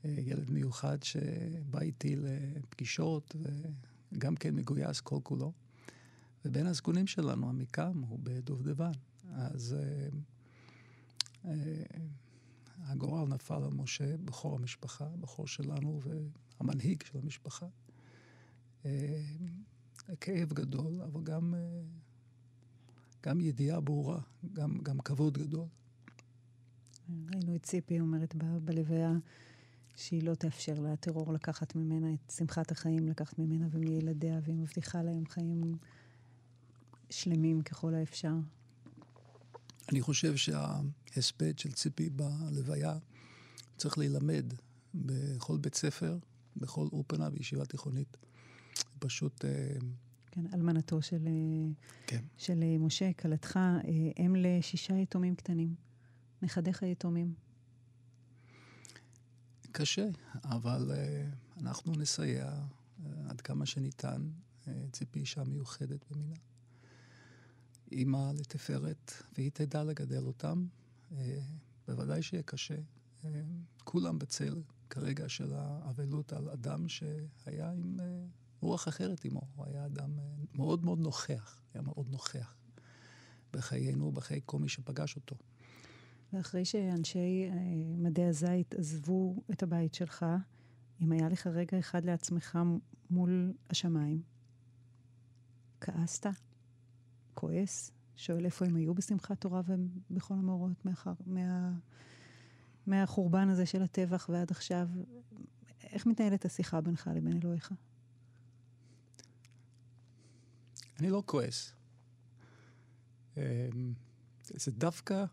ילד 0.05 0.51
מיוחד 0.51 1.03
שבא 1.03 1.81
איתי 1.81 2.17
לפגישות, 2.17 3.37
וגם 4.13 4.37
כן 4.37 4.55
מגויס 4.55 5.01
כל 5.01 5.19
כולו. 5.23 5.53
ובין 6.45 6.67
הזקונים 6.67 7.07
שלנו, 7.07 7.49
עמיקם, 7.49 8.03
הוא 8.09 8.19
בדובדבן. 8.23 8.93
אז 9.33 9.77
הגורל 12.85 13.29
נפל 13.29 13.63
על 13.65 13.73
משה, 13.73 14.17
בכור 14.17 14.57
המשפחה, 14.57 15.09
בכור 15.21 15.47
שלנו 15.47 16.01
והמנהיג 16.03 17.03
של 17.03 17.19
המשפחה. 17.19 17.67
אה, 18.85 19.23
כאב 20.21 20.53
גדול, 20.53 21.01
אבל 21.03 21.23
גם, 21.23 21.55
אה, 21.55 21.83
גם 23.23 23.41
ידיעה 23.41 23.81
ברורה, 23.81 24.21
גם, 24.53 24.79
גם 24.83 24.99
כבוד 24.99 25.39
גדול. 25.39 25.67
ראינו 27.09 27.57
את 27.57 27.63
ציפי 27.63 28.01
אומרת 28.01 28.35
בלוויה 28.65 29.13
שהיא 29.97 30.23
לא 30.23 30.35
תאפשר 30.35 30.81
לטרור 30.81 31.33
לקחת 31.33 31.77
ממנה 31.77 32.15
את 32.15 32.31
שמחת 32.31 32.71
החיים, 32.71 33.09
לקחת 33.09 33.39
ממנה 33.39 33.67
ומילדיה, 33.71 34.41
והיא 34.43 34.57
מבטיחה 34.57 35.03
להם 35.03 35.27
חיים 35.27 35.77
שלמים 37.11 37.63
ככל 37.63 37.95
האפשר. 37.95 38.35
אני 39.89 40.01
חושב 40.01 40.37
שההספד 40.37 41.59
של 41.59 41.73
ציפי 41.73 42.11
בלוויה 42.11 42.99
צריך 43.77 43.99
להילמד 43.99 44.55
בכל 44.95 45.57
בית 45.57 45.75
ספר, 45.75 46.19
בכל 46.57 46.87
אופנה 46.93 47.29
וישיבה 47.33 47.65
תיכונית. 47.65 48.17
פשוט... 48.99 49.45
אה, 49.45 49.77
כן, 50.31 50.47
אלמנתו 50.55 51.03
של, 51.03 51.27
אה, 51.27 51.73
כן. 52.07 52.25
של 52.39 52.63
אה, 52.63 52.79
משה, 52.79 53.13
כלתך, 53.13 53.59
אם 54.19 54.37
לשישה 54.39 54.95
יתומים 54.95 55.35
קטנים. 55.35 55.75
נכדיך 56.43 56.83
יתומים. 56.83 57.35
קשה, 59.73 60.09
אבל 60.45 60.93
אנחנו 61.61 61.93
נסייע 61.93 62.53
עד 63.29 63.41
כמה 63.41 63.67
שניתן. 63.67 64.29
ציפי 64.93 65.21
אישה 65.21 65.45
מיוחדת 65.45 66.05
במינה. 66.11 66.35
אימא 67.95 68.33
לתפארת, 68.39 69.13
והיא 69.35 69.51
תדע 69.55 69.85
לגדל 69.85 70.27
אותם. 70.27 70.67
אה, 71.13 71.41
בוודאי 71.89 72.23
שיהיה 72.23 72.43
קשה. 72.43 72.79
אה, 73.25 73.43
כולם 73.85 74.19
בצל 74.19 74.63
כרגע 74.91 75.29
של 75.29 75.53
האבלות 75.55 76.33
על 76.33 76.49
אדם 76.49 76.89
שהיה 76.89 77.71
עם 77.73 78.01
אה, 78.01 78.25
רוח 78.61 78.89
אחרת 78.89 79.25
עמו. 79.25 79.41
הוא 79.55 79.67
היה 79.67 79.87
אדם 79.87 80.11
מאוד 80.55 80.85
מאוד 80.85 80.99
נוכח, 80.99 81.61
היה 81.75 81.83
מאוד 81.83 82.09
נוכח 82.11 82.55
בחיינו, 83.53 84.13
בחיי 84.13 84.41
כל 84.47 84.59
מי 84.59 84.69
שפגש 84.69 85.17
אותו. 85.17 85.37
ואחרי 86.33 86.65
שאנשי 86.65 87.51
מדעי 87.99 88.27
הזית 88.27 88.75
עזבו 88.75 89.37
את 89.51 89.63
הבית 89.63 89.95
שלך, 89.95 90.27
אם 91.01 91.13
היה 91.13 91.29
לך 91.29 91.47
רגע 91.47 91.79
אחד 91.79 92.05
לעצמך 92.05 92.59
מול 93.11 93.53
השמיים, 93.71 94.23
כעסת? 95.81 96.27
כועס, 97.35 97.91
שואל 98.17 98.45
איפה 98.45 98.65
הם 98.65 98.77
היו 98.77 98.95
בשמחת 98.95 99.41
תורה 99.41 99.61
ובכל 99.67 100.35
המאורעות 100.35 100.87
מה, 101.27 101.73
מהחורבן 102.87 103.49
הזה 103.49 103.67
של 103.67 103.83
הטבח 103.83 104.29
ועד 104.33 104.51
עכשיו. 104.51 104.89
איך 105.83 106.07
מתנהלת 106.07 106.45
השיחה 106.45 106.81
בינך 106.81 107.11
לבין 107.15 107.41
אלוהיך? 107.43 107.73
אני 111.01 111.11
לא 111.11 111.23
כועס. 111.27 111.75
אמ, 113.37 113.95
זה 114.43 114.71
דווקא 114.71 115.25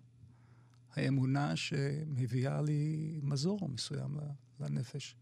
האמונה 0.93 1.55
שמביאה 1.55 2.61
לי 2.61 3.19
מזור 3.23 3.69
מסוים 3.69 4.17
לנפש, 4.59 5.15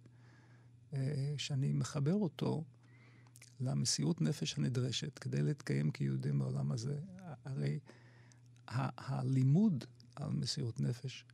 אה, 0.93 1.33
שאני 1.37 1.73
מחבר 1.73 2.13
אותו 2.13 2.63
למסירות 3.59 4.21
נפש 4.21 4.57
הנדרשת 4.57 5.19
כדי 5.19 5.41
להתקיים 5.41 5.91
כיהודים 5.91 6.39
בעולם 6.39 6.71
הזה. 6.71 6.99
הרי 7.45 7.79
הלימוד 8.67 9.85
על 10.15 10.31
מסירות 10.31 10.79
נפש, 10.79 11.25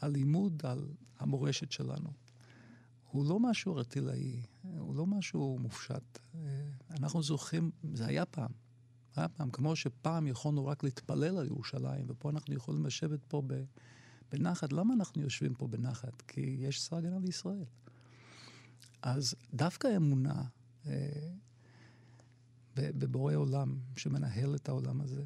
הלימוד 0.00 0.62
על 0.64 0.88
המורשת 1.18 1.72
שלנו, 1.72 2.10
הוא 3.10 3.26
לא 3.26 3.40
משהו 3.40 3.78
ארטילאי, 3.78 4.42
הוא 4.78 4.94
לא 4.94 5.06
משהו 5.06 5.58
מופשט. 5.60 6.18
אנחנו 6.90 7.22
זוכרים, 7.22 7.70
זה 7.94 8.06
היה 8.06 8.26
פעם. 8.26 8.50
היה 9.16 9.28
פעם, 9.28 9.50
כמו 9.50 9.76
שפעם 9.76 10.26
יכולנו 10.26 10.66
רק 10.66 10.84
להתפלל 10.84 11.38
על 11.38 11.46
ירושלים, 11.46 12.04
ופה 12.08 12.30
אנחנו 12.30 12.54
יכולים 12.54 12.86
לשבת 12.86 13.24
פה 13.28 13.42
בנחת. 14.32 14.72
למה 14.72 14.94
אנחנו 14.94 15.22
יושבים 15.22 15.54
פה 15.54 15.66
בנחת? 15.66 16.22
כי 16.22 16.56
יש 16.58 16.82
צבא 16.82 16.96
הגנה 16.98 17.18
לישראל. 17.18 17.64
אז 19.02 19.34
דווקא 19.54 19.88
אמונה 19.96 20.42
בבורא 22.76 23.34
עולם 23.34 23.78
שמנהל 23.96 24.54
את 24.54 24.68
העולם 24.68 25.00
הזה, 25.00 25.24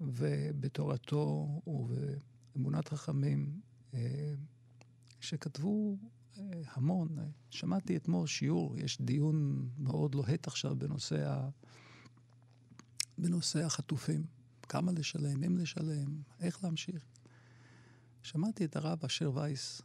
ובתורתו 0.00 1.60
ובאמונת 1.66 2.88
חכמים 2.88 3.60
אה, 3.94 4.34
שכתבו 5.20 5.96
אה, 6.36 6.62
המון. 6.72 7.18
שמעתי 7.50 7.96
אתמול 7.96 8.26
שיעור, 8.26 8.78
יש 8.78 9.00
דיון 9.00 9.68
מאוד 9.78 10.14
לוהט 10.14 10.46
עכשיו 10.46 10.76
בנושא, 10.76 11.28
ה... 11.28 11.48
בנושא 13.18 13.64
החטופים. 13.64 14.26
כמה 14.68 14.92
לשלם, 14.92 15.44
אם 15.44 15.56
לשלם, 15.58 16.22
איך 16.40 16.64
להמשיך. 16.64 17.06
שמעתי 18.22 18.64
את 18.64 18.76
הרב 18.76 18.98
אשר 19.04 19.30
וייס, 19.34 19.82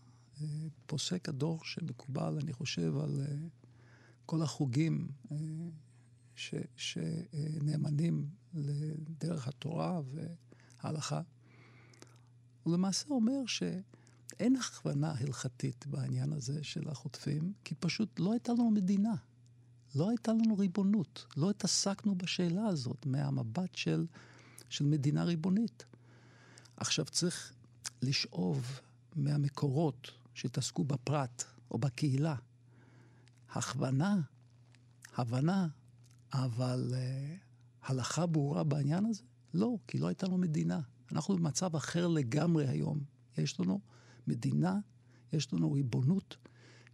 פוסק 0.86 1.30
הדור 1.30 1.64
שמקובל, 1.64 2.38
אני 2.44 2.54
חושב, 2.54 2.98
על 2.98 3.22
כל 4.30 4.42
החוגים 4.42 5.08
אה, 5.32 5.38
ש, 6.36 6.56
שנאמנים 6.76 8.30
לדרך 8.54 9.48
התורה 9.48 10.02
וההלכה. 10.82 11.22
הוא 12.64 12.74
למעשה 12.74 13.08
אומר 13.10 13.46
שאין 13.46 14.56
הכוונה 14.56 15.14
הלכתית 15.20 15.88
בעניין 15.88 16.34
הזה 16.34 16.64
של 16.64 16.90
החוטפים, 16.90 17.54
כי 17.64 17.76
פשוט 17.76 18.20
לא 18.20 18.32
הייתה 18.32 18.54
לנו 18.54 18.72
מדינה. 18.72 19.16
לא 19.96 20.10
הייתה 20.10 20.34
לנו 20.34 20.58
ריבונות. 20.58 21.26
לא 21.38 21.50
התעסקנו 21.50 22.16
בשאלה 22.16 22.68
הזאת 22.68 23.06
מהמבט 23.06 23.76
של, 23.76 24.06
של 24.70 24.86
מדינה 24.86 25.24
ריבונית. 25.24 25.86
עכשיו 26.78 27.06
צריך 27.06 27.54
לשאוב 28.02 28.80
מהמקורות 29.16 30.12
שהתעסקו 30.34 30.84
בפרט 30.84 31.44
או 31.72 31.78
בקהילה. 31.78 32.36
הכוונה, 33.52 34.22
הבנה, 35.16 35.68
אבל 36.34 36.94
uh, 36.94 37.88
הלכה 37.90 38.26
ברורה 38.26 38.64
בעניין 38.64 39.06
הזה? 39.06 39.24
לא, 39.54 39.76
כי 39.88 39.98
לא 39.98 40.08
הייתה 40.08 40.28
לנו 40.28 40.38
מדינה. 40.38 40.80
אנחנו 41.12 41.38
במצב 41.38 41.76
אחר 41.76 42.08
לגמרי 42.08 42.68
היום. 42.68 43.00
יש 43.38 43.60
לנו 43.60 43.80
מדינה, 44.28 44.80
יש 45.34 45.54
לנו 45.54 45.72
ריבונות, 45.72 46.38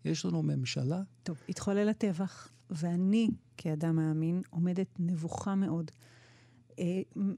יש 0.05 0.25
לנו 0.25 0.43
ממשלה. 0.43 1.01
טוב, 1.23 1.41
התחולל 1.49 1.89
הטבח, 1.89 2.49
ואני, 2.69 3.29
כאדם 3.57 3.95
מאמין, 3.95 4.41
עומדת 4.49 4.87
נבוכה 4.99 5.55
מאוד. 5.55 5.91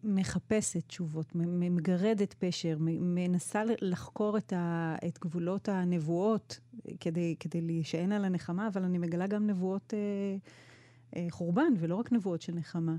מחפשת 0.03 0.87
תשובות, 0.87 1.31
מגרדת 1.35 2.35
פשר, 2.39 2.77
מנסה 2.79 3.63
לחקור 3.81 4.37
את, 4.37 4.53
ה, 4.53 4.95
את 5.07 5.19
גבולות 5.19 5.69
הנבואות 5.69 6.59
כדי, 6.99 7.35
כדי 7.39 7.61
להישען 7.61 8.11
על 8.11 8.25
הנחמה, 8.25 8.67
אבל 8.67 8.83
אני 8.83 8.97
מגלה 8.97 9.27
גם 9.27 9.47
נבואות 9.47 9.93
אה, 9.93 9.99
אה, 11.15 11.27
חורבן, 11.29 11.73
ולא 11.79 11.95
רק 11.95 12.11
נבואות 12.11 12.41
של 12.41 12.53
נחמה. 12.53 12.95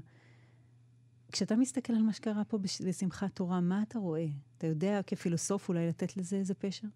כשאתה 1.32 1.56
מסתכל 1.56 1.92
על 1.92 2.02
מה 2.02 2.12
שקרה 2.12 2.44
פה 2.44 2.58
בשמחת 2.58 3.34
תורה, 3.34 3.60
מה 3.60 3.82
אתה 3.82 3.98
רואה? 3.98 4.26
אתה 4.58 4.66
יודע 4.66 5.00
כפילוסוף 5.06 5.68
אולי 5.68 5.88
לתת 5.88 6.16
לזה 6.16 6.36
איזה 6.36 6.54
פשר? 6.54 6.88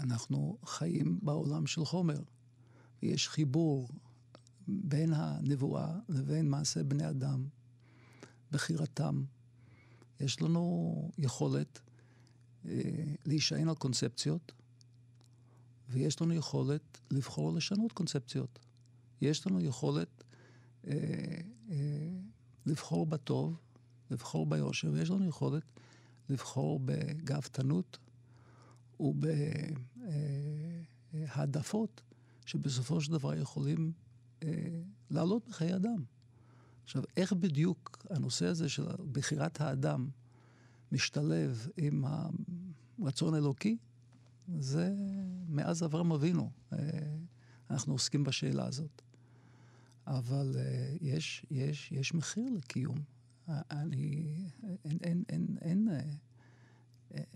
אנחנו 0.00 0.58
חיים 0.64 1.18
בעולם 1.22 1.66
של 1.66 1.84
חומר, 1.84 2.20
ויש 3.02 3.28
חיבור 3.28 3.88
בין 4.68 5.12
הנבואה 5.12 5.98
לבין 6.08 6.48
מעשה 6.48 6.84
בני 6.84 7.08
אדם, 7.08 7.46
בחירתם. 8.50 9.22
יש 10.20 10.42
לנו 10.42 11.10
יכולת 11.18 11.80
אה, 12.64 12.80
להישען 13.26 13.68
על 13.68 13.74
קונספציות, 13.74 14.52
ויש 15.88 16.20
לנו 16.22 16.34
יכולת 16.34 17.00
לבחור 17.10 17.52
לשנות 17.52 17.92
קונספציות. 17.92 18.58
יש 19.20 19.46
לנו 19.46 19.60
יכולת 19.60 20.24
אה, 20.86 20.94
אה, 21.70 22.08
לבחור 22.66 23.06
בטוב, 23.06 23.56
לבחור 24.10 24.46
ביושר, 24.46 24.90
ויש 24.92 25.10
לנו 25.10 25.28
יכולת 25.28 25.62
לבחור 26.28 26.80
בגאוותנות 26.84 27.98
ובהעדפות 31.14 32.00
שבסופו 32.46 33.00
של 33.00 33.12
דבר 33.12 33.34
יכולים 33.34 33.92
אה, 33.96 34.07
לעלות 35.10 35.48
בחיי 35.48 35.76
אדם. 35.76 36.04
עכשיו, 36.84 37.02
איך 37.16 37.32
בדיוק 37.32 38.06
הנושא 38.10 38.46
הזה 38.46 38.68
של 38.68 38.86
בחירת 39.12 39.60
האדם 39.60 40.08
משתלב 40.92 41.68
עם 41.76 42.04
הרצון 42.98 43.34
האלוקי, 43.34 43.76
זה 44.58 44.94
מאז 45.48 45.82
אברהם 45.82 46.12
אבינו. 46.12 46.50
אה, 46.72 46.78
אנחנו 47.70 47.92
עוסקים 47.92 48.24
בשאלה 48.24 48.66
הזאת. 48.66 49.02
אבל 50.06 50.56
אה, 50.58 50.96
יש, 51.00 51.46
יש, 51.50 51.92
יש 51.92 52.14
מחיר 52.14 52.50
לקיום. 52.50 52.98
אני, 53.48 54.34
אין, 54.84 54.98
אין, 55.02 55.24
אין, 55.28 55.56
אין, 55.60 55.88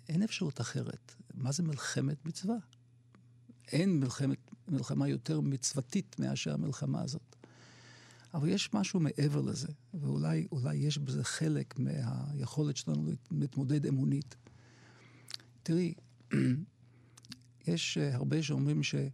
אין 0.09 0.23
אפשרות 0.23 0.61
אחרת. 0.61 1.15
מה 1.35 1.53
זה 1.53 1.63
מלחמת 1.63 2.27
מצווה? 2.27 2.57
אין 3.69 4.01
מלחמת, 4.01 4.39
מלחמה 4.73 5.09
יותר 5.09 5.41
מצוותית 5.41 6.17
מאשר 6.19 6.55
המלחמה 6.55 7.03
הזאת. 7.03 7.37
אבל 8.35 8.49
יש 8.49 8.75
משהו 8.75 9.01
מעבר 9.01 9.41
לזה, 9.41 9.69
ואולי 9.95 10.47
יש 10.75 10.99
בזה 10.99 11.25
חלק 11.25 11.79
מהיכולת 11.79 12.77
שלנו 12.77 13.11
להתמודד 13.31 13.87
אמונית. 13.87 14.37
תראי, 15.63 15.95
יש 17.69 17.99
אה, 17.99 18.15
הרבה 18.15 18.43
שאומרים 18.43 18.83
שאי 18.83 19.11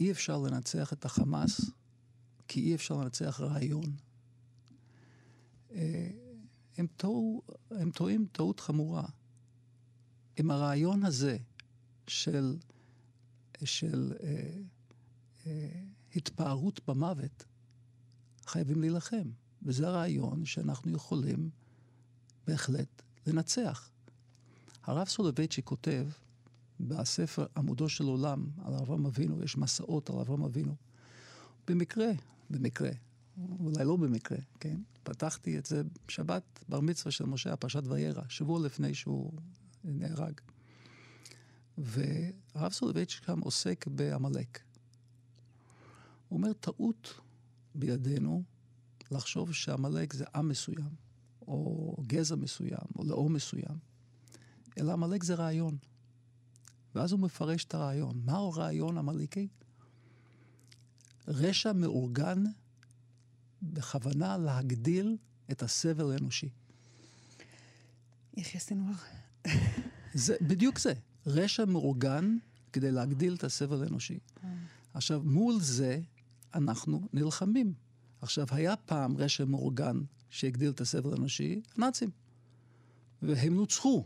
אה, 0.00 0.10
אפשר 0.10 0.38
לנצח 0.38 0.92
את 0.92 1.04
החמאס 1.04 1.70
כי 2.48 2.60
אי 2.60 2.74
אפשר 2.74 2.96
לנצח 2.96 3.40
רעיון. 3.40 3.96
אה, 5.72 6.10
הם, 6.76 6.86
טועו, 6.96 7.42
הם 7.70 7.90
טועים 7.90 8.26
טעות 8.32 8.60
חמורה. 8.60 9.08
אם 10.40 10.50
הרעיון 10.50 11.04
הזה 11.04 11.36
של, 12.06 12.56
של 13.64 14.12
אה, 14.22 14.50
אה, 15.46 15.82
התפארות 16.16 16.80
במוות, 16.88 17.44
חייבים 18.46 18.80
להילחם. 18.80 19.30
וזה 19.64 19.88
הרעיון 19.88 20.44
שאנחנו 20.44 20.92
יכולים 20.92 21.50
בהחלט 22.46 23.02
לנצח. 23.26 23.90
הרב 24.82 25.08
סולובייצ'י 25.08 25.62
כותב 25.62 26.06
בספר 26.80 27.46
עמודו 27.56 27.88
של 27.88 28.04
עולם 28.04 28.46
על 28.64 28.74
אברהם 28.74 29.06
אבינו, 29.06 29.42
יש 29.42 29.56
מסעות 29.56 30.10
על 30.10 30.16
אברהם 30.16 30.42
אבינו. 30.42 30.74
במקרה, 31.68 32.10
במקרה, 32.50 32.90
אולי 33.60 33.84
לא 33.84 33.96
במקרה, 33.96 34.38
כן? 34.60 34.80
פתחתי 35.02 35.58
את 35.58 35.66
זה 35.66 35.82
בשבת 36.08 36.64
בר 36.68 36.80
מצווה 36.80 37.12
של 37.12 37.26
משה, 37.26 37.52
הפרשת 37.52 37.82
וירא, 37.86 38.22
שבוע 38.28 38.60
לפני 38.66 38.94
שהוא 38.94 39.32
נהרג. 39.84 40.40
והרב 41.78 42.72
סולובייצ'יק 42.72 43.24
שם 43.24 43.40
עוסק 43.40 43.86
בעמלק. 43.86 44.60
הוא 46.28 46.38
אומר, 46.38 46.52
טעות 46.52 47.20
בידינו 47.74 48.42
לחשוב 49.10 49.52
שעמלק 49.52 50.12
זה 50.12 50.24
עם 50.34 50.48
מסוים, 50.48 50.90
או 51.40 51.96
גזע 52.06 52.36
מסוים, 52.36 52.86
או 52.96 53.04
לאום 53.04 53.32
מסוים, 53.32 53.78
אלא 54.78 54.92
עמלק 54.92 55.22
זה 55.22 55.34
רעיון. 55.34 55.76
ואז 56.94 57.12
הוא 57.12 57.20
מפרש 57.20 57.64
את 57.64 57.74
הרעיון. 57.74 58.20
מהו 58.24 58.52
רעיון 58.52 58.98
עמלקי? 58.98 59.48
רשע 61.28 61.72
מאורגן 61.72 62.44
בכוונה 63.62 64.38
להגדיל 64.38 65.16
את 65.50 65.62
הסבל 65.62 66.12
האנושי. 66.12 66.48
יחיא 68.36 68.60
סנוואר. 68.60 68.94
זה 70.14 70.36
בדיוק 70.40 70.78
זה. 70.78 70.92
רשע 71.26 71.64
מאורגן 71.64 72.36
כדי 72.72 72.92
להגדיל 72.92 73.34
את 73.34 73.44
הסבל 73.44 73.82
האנושי. 73.82 74.18
עכשיו, 74.94 75.22
מול 75.24 75.60
זה 75.60 76.00
אנחנו 76.54 77.08
נלחמים. 77.12 77.74
עכשיו, 78.20 78.46
היה 78.50 78.76
פעם 78.76 79.16
רשע 79.16 79.44
מאורגן 79.44 80.00
שהגדיל 80.30 80.70
את 80.70 80.80
הסבל 80.80 81.12
האנושי, 81.12 81.60
הנאצים. 81.76 82.10
והם 83.22 83.54
נוצחו. 83.54 84.04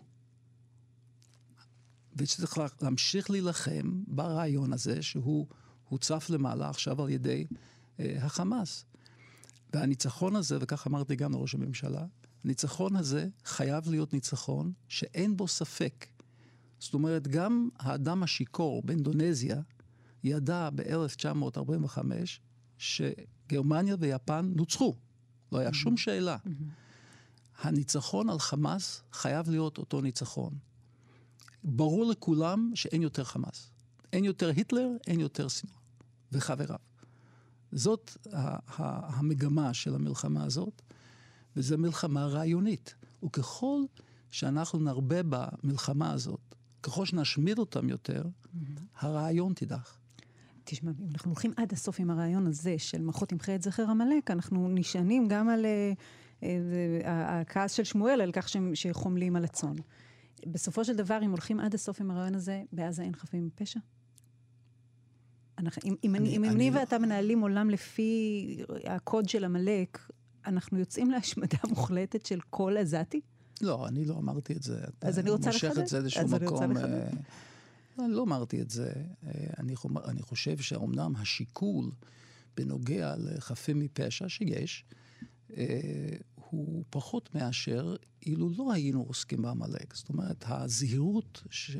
וצריך 2.16 2.58
להמשיך 2.82 3.30
להילחם 3.30 4.02
ברעיון 4.06 4.72
הזה, 4.72 5.02
שהוא 5.02 5.46
הוצף 5.88 6.30
למעלה 6.30 6.68
עכשיו 6.68 7.02
על 7.02 7.08
ידי 7.08 7.46
אה, 8.00 8.16
החמאס. 8.20 8.84
והניצחון 9.72 10.36
הזה, 10.36 10.58
וכך 10.60 10.86
אמרתי 10.86 11.16
גם 11.16 11.32
לראש 11.32 11.54
הממשלה, 11.54 12.06
הניצחון 12.44 12.96
הזה 12.96 13.28
חייב 13.44 13.88
להיות 13.88 14.12
ניצחון 14.12 14.72
שאין 14.88 15.36
בו 15.36 15.48
ספק 15.48 16.06
זאת 16.78 16.94
אומרת, 16.94 17.28
גם 17.28 17.68
האדם 17.78 18.22
השיכור 18.22 18.82
באינדונזיה 18.82 19.60
ידע 20.24 20.70
ב-1945 20.74 21.98
שגרמניה 22.78 23.96
ויפן 23.98 24.52
נוצחו. 24.56 24.96
לא 25.52 25.58
היה 25.58 25.72
שום 25.72 25.96
שאלה. 25.96 26.36
הניצחון 27.58 28.30
על 28.30 28.38
חמאס 28.38 29.02
חייב 29.12 29.50
להיות 29.50 29.78
אותו 29.78 30.00
ניצחון. 30.00 30.52
ברור 31.64 32.04
לכולם 32.04 32.70
שאין 32.74 33.02
יותר 33.02 33.24
חמאס. 33.24 33.70
אין 34.12 34.24
יותר 34.24 34.48
היטלר, 34.48 34.88
אין 35.06 35.20
יותר 35.20 35.48
סינואר 35.48 35.78
וחבריו. 36.32 36.78
זאת 37.72 38.16
המגמה 38.76 39.74
של 39.74 39.94
המלחמה 39.94 40.44
הזאת, 40.44 40.82
וזו 41.56 41.78
מלחמה 41.78 42.26
רעיונית. 42.26 42.94
וככל 43.24 43.80
שאנחנו 44.30 44.78
נרבה 44.78 45.20
במלחמה 45.22 46.12
הזאת 46.12 46.47
ככל 46.82 47.06
שנשמיד 47.06 47.58
אותם 47.58 47.88
יותר, 47.88 48.22
mm-hmm. 48.24 48.80
הרעיון 48.98 49.52
תידח. 49.54 49.98
תשמע, 50.64 50.90
אם 51.00 51.06
אנחנו 51.12 51.30
הולכים 51.30 51.52
עד 51.56 51.72
הסוף 51.72 52.00
עם 52.00 52.10
הרעיון 52.10 52.46
הזה 52.46 52.74
של 52.78 53.02
מחות 53.02 53.32
ימחה 53.32 53.54
את 53.54 53.62
זכר 53.62 53.90
עמלק, 53.90 54.30
אנחנו 54.30 54.68
נשענים 54.68 55.28
גם 55.28 55.48
על 55.48 55.64
uh, 55.64 56.40
uh, 56.40 56.44
הכעס 57.04 57.72
של 57.72 57.84
שמואל, 57.84 58.20
על 58.20 58.32
כך 58.32 58.48
שחומלים 58.74 59.36
על 59.36 59.44
הצאן. 59.44 59.74
בסופו 60.46 60.84
של 60.84 60.96
דבר, 60.96 61.18
אם 61.24 61.30
הולכים 61.30 61.60
עד 61.60 61.74
הסוף 61.74 62.00
עם 62.00 62.10
הרעיון 62.10 62.34
הזה, 62.34 62.62
בעזה 62.72 63.02
אין 63.02 63.14
חפים 63.14 63.46
מפשע? 63.46 63.80
אם, 65.84 65.94
אם 66.04 66.14
אני, 66.14 66.36
אני, 66.36 66.48
אני 66.48 66.70
לא... 66.70 66.76
ואתה 66.78 66.98
מנהלים 66.98 67.40
עולם 67.40 67.70
לפי 67.70 68.64
הקוד 68.84 69.28
של 69.28 69.44
עמלק, 69.44 69.98
אנחנו 70.46 70.78
יוצאים 70.78 71.10
להשמדה 71.10 71.58
מוחלטת 71.68 72.26
של 72.26 72.40
כל 72.50 72.76
עזתי? 72.78 73.20
לא, 73.62 73.88
אני 73.88 74.04
לא 74.04 74.14
אמרתי 74.14 74.52
את 74.52 74.62
זה. 74.62 74.80
אז 75.00 75.18
אני 75.18 75.30
רוצה 75.30 75.50
לחדד. 75.50 75.68
מושך 75.68 75.82
את 75.82 75.88
זה 75.88 75.96
איזשהו 75.96 76.28
מקום. 76.28 76.76
אה, 76.76 77.08
אני 77.98 78.12
לא 78.12 78.22
אמרתי 78.22 78.60
את 78.60 78.70
זה. 78.70 78.92
אה, 79.26 79.30
אני, 79.58 79.74
אני 80.04 80.22
חושב 80.22 80.58
שאומנם 80.58 81.12
השיקול 81.16 81.90
בנוגע 82.56 83.14
לחפים 83.18 83.78
מפשע 83.78 84.28
שיש, 84.28 84.84
אה, 85.56 85.64
הוא 86.34 86.84
פחות 86.90 87.34
מאשר 87.34 87.96
אילו 88.26 88.50
לא 88.58 88.72
היינו 88.72 89.02
עוסקים 89.02 89.42
בעמלק. 89.42 89.94
זאת 89.94 90.08
אומרת, 90.08 90.44
הזהירות, 90.48 91.42
ש... 91.50 91.76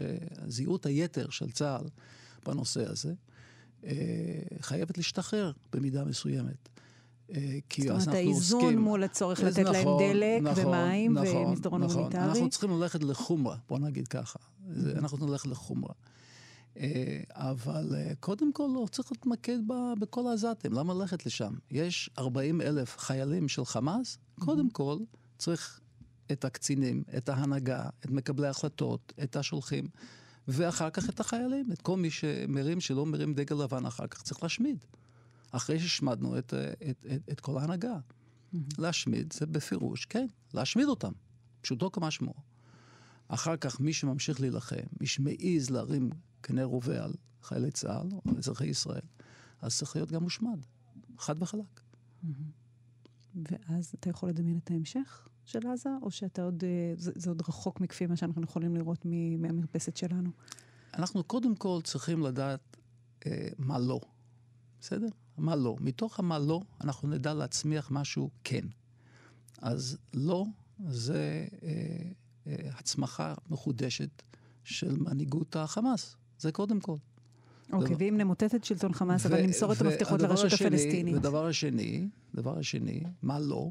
זהירות 0.46 0.86
היתר 0.86 1.30
של 1.30 1.50
צה"ל 1.50 1.84
בנושא 2.46 2.90
הזה, 2.90 3.14
אה, 3.84 3.92
חייבת 4.60 4.96
להשתחרר 4.96 5.52
במידה 5.72 6.04
מסוימת. 6.04 6.68
כי 7.68 7.90
אז 7.90 8.08
אנחנו 8.08 8.20
עוסקים... 8.20 8.34
זאת 8.34 8.52
אומרת, 8.52 8.64
האיזון 8.64 8.78
מול 8.78 9.04
הצורך 9.04 9.40
לתת 9.40 9.58
נכון, 9.58 9.72
להם 9.74 9.86
דלק 9.98 10.42
נכון, 10.42 10.66
ומים 10.66 11.18
נכון, 11.18 11.36
ומסדרון 11.36 11.82
נכון. 11.82 11.96
הומניטרי. 11.96 12.24
אנחנו 12.24 12.50
צריכים 12.50 12.70
ללכת 12.70 13.04
לחומרה, 13.04 13.56
בוא 13.68 13.78
נגיד 13.78 14.08
ככה. 14.08 14.38
אנחנו 14.96 15.26
נלך 15.26 15.46
לחומרה. 15.46 15.94
אה, 16.78 17.20
אבל 17.30 17.94
אה, 17.96 18.12
קודם 18.20 18.52
כל 18.52 18.68
לא 18.74 18.86
צריך 18.90 19.12
להתמקד 19.12 19.58
בכל 19.98 20.26
העזתים, 20.26 20.72
למה 20.72 20.94
ללכת 20.94 21.26
לשם? 21.26 21.54
יש 21.70 22.10
40 22.18 22.60
אלף 22.60 22.98
חיילים 22.98 23.48
של 23.48 23.64
חמאס, 23.64 24.18
קודם 24.38 24.70
כל 24.70 24.96
צריך 25.38 25.80
את 26.32 26.44
הקצינים, 26.44 27.02
את 27.16 27.28
ההנהגה, 27.28 27.88
את 28.00 28.10
מקבלי 28.10 28.46
ההחלטות, 28.46 29.12
את 29.22 29.36
השולחים, 29.36 29.88
ואחר 30.48 30.90
כך 30.90 31.08
את 31.08 31.20
החיילים, 31.20 31.72
את 31.72 31.82
כל 31.82 31.96
מי 31.96 32.10
שמרים, 32.10 32.80
שלא 32.80 33.06
מרים 33.06 33.34
דגל 33.34 33.56
לבן 33.56 33.86
אחר 33.86 34.06
כך, 34.06 34.22
צריך 34.22 34.42
להשמיד. 34.42 34.78
אחרי 35.50 35.80
שהשמדנו 35.80 36.38
את, 36.38 36.54
את, 36.90 37.06
את, 37.12 37.28
את 37.30 37.40
כל 37.40 37.58
ההנהגה. 37.58 37.98
Mm-hmm. 37.98 38.56
להשמיד 38.78 39.32
זה 39.32 39.46
בפירוש, 39.46 40.04
כן, 40.04 40.26
להשמיד 40.54 40.87
אותם, 40.87 41.12
פשוטו 41.61 41.92
כמשמעו. 41.92 42.34
אחר 43.28 43.56
כך 43.56 43.80
מי 43.80 43.92
שממשיך 43.92 44.40
להילחם, 44.40 44.87
מי 45.00 45.06
שמעז 45.06 45.70
להרים 45.70 46.11
קנה 46.40 46.64
רובה 46.64 47.04
על 47.04 47.12
חיילי 47.42 47.70
צה"ל 47.70 48.08
או 48.12 48.22
על 48.28 48.38
אזרחי 48.38 48.66
ישראל, 48.66 49.02
אז 49.62 49.78
צריך 49.78 49.96
להיות 49.96 50.12
גם 50.12 50.22
מושמד, 50.22 50.58
חד 51.18 51.42
וחלק. 51.42 51.80
Mm-hmm. 52.24 52.26
ואז 53.34 53.94
אתה 53.94 54.11
יכול 54.11 54.28
לדמיין 54.28 54.58
את 54.58 54.70
ההמשך 54.70 55.28
של 55.44 55.66
עזה, 55.66 55.90
או 56.02 56.11
שאתה 56.11 56.42
עוד, 56.42 56.64
אה, 56.64 56.92
זה, 56.96 57.12
זה 57.14 57.30
עוד 57.30 57.42
רחוק 57.48 57.80
מכפי 57.80 58.06
מה 58.06 58.16
שאנחנו 58.16 58.42
יכולים 58.42 58.76
לראות 58.76 59.06
מהמרפסת 59.38 59.96
שלנו? 59.96 60.30
אנחנו 60.94 61.24
קודם 61.24 61.56
כל 61.56 61.80
צריכים 61.84 62.22
לדעת 62.22 62.76
אה, 63.26 63.48
מה 63.58 63.78
לא, 63.78 64.00
בסדר? 64.80 65.08
מה 65.38 65.57
לא. 65.57 65.77
מתוך 65.81 66.18
המה 66.18 66.38
לא, 66.38 66.61
אנחנו 66.81 67.09
נדע 67.09 67.35
להצמיח 67.35 67.90
משהו 67.90 68.31
כן. 68.44 68.64
אז 69.62 69.98
לא 70.14 70.44
זה 70.87 71.46
אה, 71.62 71.68
אה, 72.46 72.70
הצמחה 72.79 73.35
מחודשת 73.51 74.22
של 74.64 74.96
מנהיגות 74.96 75.57
החמאס. 75.57 76.16
זה 76.38 76.53
קודם 76.53 76.81
כל. 76.81 76.96
אוקיי, 77.72 77.96
ואם 77.98 78.14
נמוטט 78.18 78.55
את 78.55 78.64
שלטון 78.64 78.92
חמאס, 78.92 79.27
אבל 79.27 79.42
נמסור 79.42 79.72
את 79.72 79.81
המפתחות 79.81 80.22
לרשות 80.22 80.53
הפלסטינית. 80.53 81.16
ודבר 81.16 81.46
השני, 81.46 82.09
דבר 82.35 82.59
השני, 82.59 83.03
מה 83.22 83.38
לא? 83.38 83.70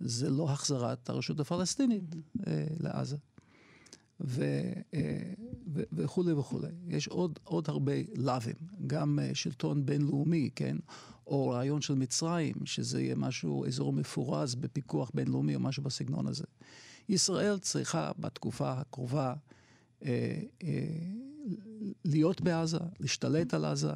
זה 0.00 0.30
לא 0.30 0.50
החזרת 0.50 1.10
הרשות 1.10 1.40
הפלסטינית 1.40 2.02
אה, 2.46 2.66
לעזה. 2.80 3.16
אה, 4.20 4.72
וכולי 5.92 6.32
וכולי. 6.32 6.68
יש 6.88 7.08
עוד, 7.08 7.38
עוד 7.44 7.68
הרבה 7.68 7.92
לאווים, 8.16 8.56
גם 8.86 9.18
אה, 9.18 9.34
שלטון 9.34 9.86
בינלאומי, 9.86 10.50
כן? 10.54 10.76
או 11.26 11.48
רעיון 11.48 11.80
של 11.80 11.94
מצרים, 11.94 12.54
שזה 12.64 13.02
יהיה 13.02 13.14
משהו, 13.14 13.66
אזור 13.66 13.92
מפורז 13.92 14.54
בפיקוח 14.54 15.10
בינלאומי 15.14 15.54
או 15.54 15.60
משהו 15.60 15.82
בסגנון 15.82 16.26
הזה. 16.26 16.44
ישראל 17.08 17.58
צריכה 17.58 18.12
בתקופה 18.18 18.72
הקרובה 18.72 19.34
אה, 20.04 20.40
אה, 20.62 20.68
להיות 22.04 22.40
בעזה, 22.40 22.78
להשתלט 23.00 23.54
על 23.54 23.64
עזה, 23.64 23.92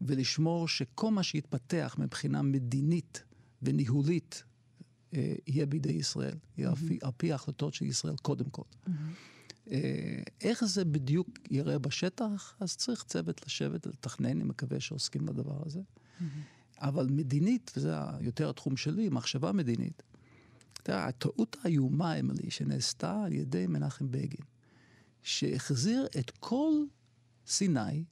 ולשמור 0.00 0.68
שכל 0.68 1.10
מה 1.10 1.22
שיתפתח 1.22 1.96
מבחינה 1.98 2.42
מדינית 2.42 3.22
וניהולית 3.62 4.44
אה, 5.14 5.34
יהיה 5.46 5.66
בידי 5.66 5.92
ישראל, 5.92 6.36
יהיה 6.58 6.72
mm-hmm. 6.72 6.94
על 7.02 7.10
פי 7.16 7.32
ההחלטות 7.32 7.74
של 7.74 7.84
ישראל 7.84 8.16
קודם 8.22 8.50
כל. 8.50 8.62
Mm-hmm. 8.62 8.90
אה, 9.70 10.22
איך 10.40 10.64
זה 10.64 10.84
בדיוק 10.84 11.28
ייראה 11.50 11.78
בשטח, 11.78 12.56
אז 12.60 12.76
צריך 12.76 13.04
צוות 13.04 13.46
לשבת 13.46 13.86
ולתכנן, 13.86 14.28
אני 14.28 14.44
מקווה 14.44 14.80
שעוסקים 14.80 15.26
בדבר 15.26 15.62
הזה. 15.66 15.80
Mm-hmm. 15.80 16.24
אבל 16.80 17.06
מדינית, 17.10 17.72
וזה 17.76 17.94
יותר 18.20 18.50
התחום 18.50 18.76
שלי, 18.76 19.08
מחשבה 19.08 19.52
מדינית, 19.52 20.02
אתה 20.72 20.90
יודע, 20.92 21.04
הטעות 21.04 21.56
האיומה, 21.62 22.20
אמילי, 22.20 22.50
שנעשתה 22.50 23.24
על 23.24 23.32
ידי 23.32 23.66
מנחם 23.66 24.10
בגין, 24.10 24.46
שהחזיר 25.22 26.06
את 26.18 26.30
כל 26.30 26.72
סיני, 27.46 28.04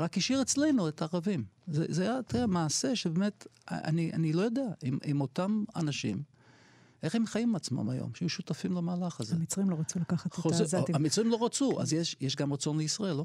רק 0.00 0.16
השאיר 0.16 0.42
אצלנו 0.42 0.88
את 0.88 1.02
הערבים. 1.02 1.44
זה, 1.66 1.84
זה 1.88 2.02
היה, 2.02 2.18
אתה 2.18 2.36
יודע, 2.36 2.46
מעשה 2.46 2.96
שבאמת, 2.96 3.46
אני, 3.70 4.12
אני 4.12 4.32
לא 4.32 4.42
יודע, 4.42 4.66
עם, 4.82 4.98
עם 5.04 5.20
אותם 5.20 5.64
אנשים, 5.76 6.22
איך 7.02 7.14
הם 7.14 7.26
חיים 7.26 7.48
עם 7.48 7.56
עצמם 7.56 7.88
היום, 7.88 8.14
שהיו 8.14 8.28
שותפים 8.28 8.72
למהלך 8.72 9.20
הזה. 9.20 9.36
המצרים 9.36 9.70
לא 9.70 9.76
רצו 9.80 9.98
לקחת 9.98 10.34
חוזר, 10.34 10.64
את 10.64 10.74
העזתים. 10.74 10.94
המצרים 10.94 11.30
לא 11.30 11.44
רצו, 11.44 11.80
אז 11.80 11.92
יש, 11.92 12.16
יש 12.20 12.36
גם 12.36 12.52
רצון 12.52 12.78
לישראל, 12.78 13.16
לא? 13.16 13.24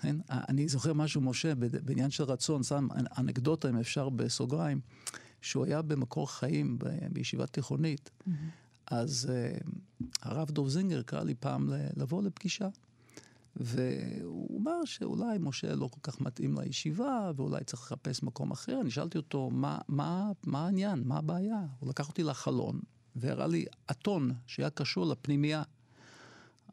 כן? 0.00 0.16
אני 0.28 0.68
זוכר 0.68 0.92
משהו, 0.92 1.20
משה, 1.20 1.54
בעניין 1.54 2.10
של 2.10 2.24
רצון, 2.24 2.62
שם 2.62 2.88
אנקדוטה, 3.18 3.68
אם 3.68 3.78
אפשר, 3.78 4.08
בסוגריים, 4.08 4.80
שהוא 5.42 5.64
היה 5.64 5.82
במקור 5.82 6.30
חיים 6.30 6.78
בישיבה 7.12 7.46
תיכונית. 7.46 8.10
Mm-hmm. 8.10 8.30
אז 8.86 9.30
uh, 9.30 10.06
הרב 10.22 10.50
דוב 10.50 10.68
זינגר 10.68 11.02
קרא 11.02 11.22
לי 11.22 11.34
פעם 11.34 11.70
לבוא 11.96 12.22
לפגישה. 12.22 12.68
והוא 13.56 14.60
אמר 14.60 14.84
שאולי 14.84 15.38
משה 15.40 15.74
לא 15.74 15.88
כל 15.88 16.00
כך 16.02 16.20
מתאים 16.20 16.58
לישיבה, 16.60 17.30
ואולי 17.36 17.64
צריך 17.64 17.82
לחפש 17.82 18.22
מקום 18.22 18.50
אחר. 18.50 18.80
אני 18.80 18.90
שאלתי 18.90 19.18
אותו, 19.18 19.50
מה, 19.50 19.78
מה, 19.88 20.32
מה 20.46 20.64
העניין? 20.64 21.02
מה 21.04 21.18
הבעיה? 21.18 21.66
הוא 21.78 21.88
לקח 21.88 22.08
אותי 22.08 22.22
לחלון, 22.22 22.80
והראה 23.16 23.46
לי 23.46 23.64
אתון 23.90 24.32
שהיה 24.46 24.70
קשור 24.70 25.06
לפנימייה. 25.06 25.62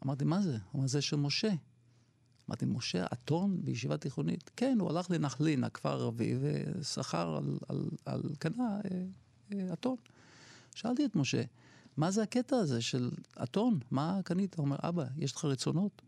אמרתי, 0.05 0.25
מה 0.25 0.41
זה? 0.41 0.51
הוא 0.51 0.59
אומר, 0.73 0.87
זה 0.87 1.01
של 1.01 1.15
משה. 1.15 1.51
אמרתי, 2.49 2.65
משה 2.65 3.05
אתון 3.13 3.65
בישיבה 3.65 3.97
תיכונית? 3.97 4.51
כן, 4.55 4.77
הוא 4.79 4.89
הלך 4.89 5.11
לנחלין, 5.11 5.63
הכפר 5.63 5.89
הערבי, 5.89 6.35
ושכר 6.41 7.37
על, 7.37 7.57
על, 7.67 7.89
על 8.05 8.21
קנה 8.39 8.79
אה, 8.85 9.03
אה, 9.53 9.73
אתון. 9.73 9.95
שאלתי 10.75 11.05
את 11.05 11.15
משה, 11.15 11.41
מה 11.97 12.11
זה 12.11 12.23
הקטע 12.23 12.55
הזה 12.55 12.81
של 12.81 13.11
אתון? 13.43 13.79
מה 13.91 14.19
קנית? 14.23 14.55
הוא 14.55 14.65
אומר, 14.65 14.77
אבא, 14.83 15.05
יש 15.17 15.35
לך 15.35 15.45
רצונות? 15.45 16.01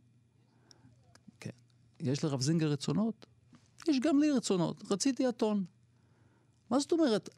יש 2.03 2.23
לרב 2.23 2.41
זינגר 2.41 2.71
רצונות? 2.71 3.25
יש 3.87 3.99
גם 3.99 4.19
לי 4.19 4.31
רצונות. 4.31 4.91
רציתי 4.91 5.29
אתון. 5.29 5.65
מה 6.69 6.79
זאת 6.79 6.91
אומרת, 6.91 7.29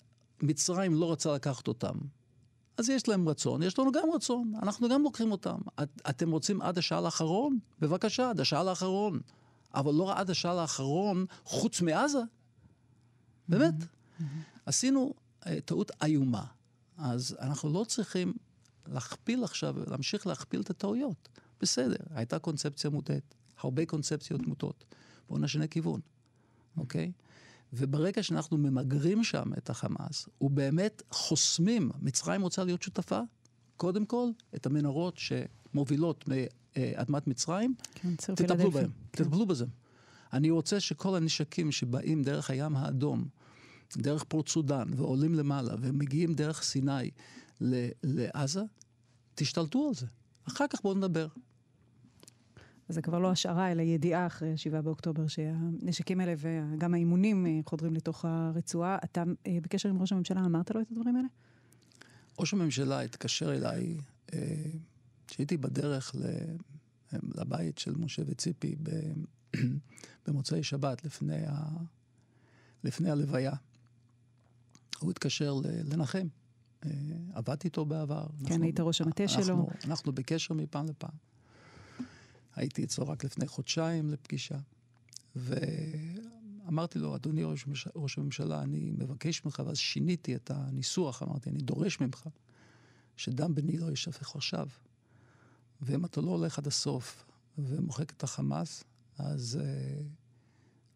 מצרים 0.41 0.93
לא 0.93 1.11
רצה 1.11 1.33
לקחת 1.33 1.67
אותם? 1.67 1.95
אז 2.77 2.89
יש 2.89 3.07
להם 3.07 3.29
רצון, 3.29 3.63
יש 3.63 3.79
לנו 3.79 3.91
גם 3.91 4.07
רצון, 4.13 4.53
אנחנו 4.63 4.89
גם 4.89 5.03
לוקחים 5.03 5.31
אותם. 5.31 5.57
את, 5.83 6.01
אתם 6.09 6.31
רוצים 6.31 6.61
עד 6.61 6.77
השעל 6.77 7.05
האחרון? 7.05 7.59
בבקשה, 7.79 8.29
עד 8.29 8.39
השעל 8.39 8.67
האחרון. 8.67 9.19
אבל 9.73 9.93
לא 9.93 10.17
עד 10.17 10.29
השעל 10.29 10.59
האחרון, 10.59 11.25
חוץ 11.43 11.81
מעזה. 11.81 12.19
באמת. 13.47 13.73
עשינו 14.65 15.13
uh, 15.43 15.47
טעות 15.65 15.91
איומה. 16.03 16.45
אז 16.97 17.37
אנחנו 17.39 17.73
לא 17.73 17.83
צריכים 17.83 18.33
להכפיל 18.87 19.43
עכשיו, 19.43 19.75
להמשיך 19.89 20.27
להכפיל 20.27 20.61
את 20.61 20.69
הטעויות. 20.69 21.29
בסדר, 21.61 22.03
הייתה 22.09 22.39
קונספציה 22.39 22.89
מוטעת. 22.89 23.35
הרבה 23.59 23.85
קונספציות 23.85 24.47
מוטות. 24.47 24.85
בואו 25.29 25.39
נשנה 25.39 25.67
כיוון, 25.67 25.99
אוקיי? 26.77 27.11
וברגע 27.73 28.23
שאנחנו 28.23 28.57
ממגרים 28.57 29.23
שם 29.23 29.51
את 29.57 29.69
החמאס, 29.69 30.29
ובאמת 30.41 31.01
חוסמים, 31.11 31.91
מצרים 32.01 32.41
רוצה 32.41 32.63
להיות 32.63 32.81
שותפה, 32.81 33.19
קודם 33.77 34.05
כל, 34.05 34.27
את 34.55 34.65
המנהרות 34.65 35.17
שמובילות 35.17 36.25
מאדמת 36.27 37.27
מצרים, 37.27 37.75
כן, 37.93 38.15
תטפלו 38.15 38.71
בהם, 38.71 38.89
כן. 39.11 39.23
תטפלו 39.23 39.45
בזה. 39.45 39.65
אני 40.33 40.49
רוצה 40.49 40.79
שכל 40.79 41.15
הנשקים 41.15 41.71
שבאים 41.71 42.23
דרך 42.23 42.49
הים 42.49 42.75
האדום, 42.75 43.27
דרך 43.97 44.23
פורט 44.23 44.47
סודאן, 44.47 44.87
ועולים 44.95 45.33
למעלה, 45.33 45.75
ומגיעים 45.79 46.33
דרך 46.33 46.63
סיני 46.63 47.11
לעזה, 48.03 48.61
תשתלטו 49.35 49.87
על 49.87 49.93
זה. 49.93 50.05
אחר 50.47 50.65
כך 50.69 50.81
בואו 50.81 50.93
נדבר. 50.93 51.27
זה 52.89 53.01
כבר 53.01 53.19
לא 53.19 53.31
השערה, 53.31 53.71
אלא 53.71 53.81
ידיעה 53.81 54.27
אחרי 54.27 54.51
ה-7 54.51 54.81
באוקטובר, 54.81 55.27
שהנשקים 55.27 56.19
האלה 56.19 56.33
וגם 56.37 56.93
האימונים 56.93 57.45
אה, 57.45 57.59
חודרים 57.65 57.93
לתוך 57.93 58.25
הרצועה. 58.25 58.97
אתה 59.03 59.23
אה, 59.47 59.57
בקשר 59.61 59.89
עם 59.89 60.01
ראש 60.01 60.11
הממשלה, 60.11 60.45
אמרת 60.45 60.71
לו 60.71 60.81
את 60.81 60.91
הדברים 60.91 61.15
האלה? 61.15 61.27
ראש 62.39 62.53
הממשלה 62.53 63.01
התקשר 63.01 63.55
אליי 63.55 63.97
כשהייתי 65.27 65.55
אה, 65.55 65.61
בדרך 65.61 66.15
לבית 67.13 67.77
של 67.77 67.95
משה 67.95 68.23
וציפי 68.25 68.75
במוצאי 70.27 70.63
שבת, 70.63 71.05
לפני, 71.05 71.45
ה... 71.47 71.67
לפני 72.83 73.09
הלוויה. 73.09 73.53
הוא 74.99 75.11
התקשר 75.11 75.55
לנחם. 75.63 76.27
עבדתי 77.33 77.67
איתו 77.67 77.85
בעבר. 77.85 78.27
כן, 78.27 78.45
אנחנו, 78.51 78.63
היית 78.63 78.79
ראש 78.79 79.01
המטה 79.01 79.27
שלו. 79.27 79.41
אנחנו, 79.41 79.67
אנחנו 79.85 80.11
בקשר 80.11 80.53
מפעם 80.53 80.85
לפעם. 80.85 81.34
הייתי 82.55 82.83
אצלו 82.83 83.07
רק 83.07 83.23
לפני 83.23 83.47
חודשיים 83.47 84.09
לפגישה, 84.09 84.57
אמרתי 86.67 86.99
לו, 86.99 87.15
אדוני 87.15 87.43
ראש, 87.43 87.65
ראש 87.95 88.17
הממשלה, 88.17 88.61
אני 88.61 88.91
מבקש 88.97 89.45
ממך, 89.45 89.63
ואז 89.65 89.77
שיניתי 89.77 90.35
את 90.35 90.51
הניסוח, 90.51 91.23
אמרתי, 91.23 91.49
אני 91.49 91.59
דורש 91.59 91.99
ממך 91.99 92.27
שדם 93.17 93.55
בני 93.55 93.77
לא 93.77 93.89
יישפך 93.89 94.35
עכשיו. 94.35 94.67
ואם 95.81 96.05
אתה 96.05 96.21
לא 96.21 96.31
הולך 96.31 96.57
עד 96.57 96.67
הסוף 96.67 97.25
ומוחק 97.57 98.11
את 98.11 98.23
החמאס, 98.23 98.83
אז, 99.17 99.59
אה, 99.61 100.01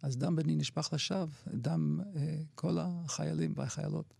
אז 0.02 0.18
דם 0.18 0.36
בני 0.36 0.56
נשפך 0.56 0.90
לשווא, 0.94 1.28
דם 1.54 2.00
אה, 2.16 2.42
כל 2.56 2.78
החיילים 2.80 3.54
והחיילות. 3.56 4.14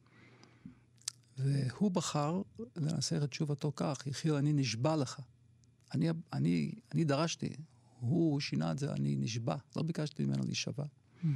והוא 1.38 1.92
בחר 1.92 2.42
לנסח 2.76 3.20
את 3.24 3.30
תשובתו 3.30 3.72
כך, 3.76 4.08
יחיל, 4.08 4.34
אני 4.34 4.54
נשבע 4.54 4.96
לך. 4.96 5.22
אני, 5.94 6.10
אני, 6.34 6.72
אני 6.94 7.04
דרשתי, 7.04 7.50
הוא 8.00 8.40
שינה 8.40 8.72
את 8.72 8.80
זה, 8.80 8.94
אני 8.94 9.16
נשבע, 9.16 9.56
לא 9.76 9.84
ביקשתי 9.84 10.26
ממנו 10.26 10.44
להישבע. 10.44 10.84
Mm-hmm. 10.84 11.28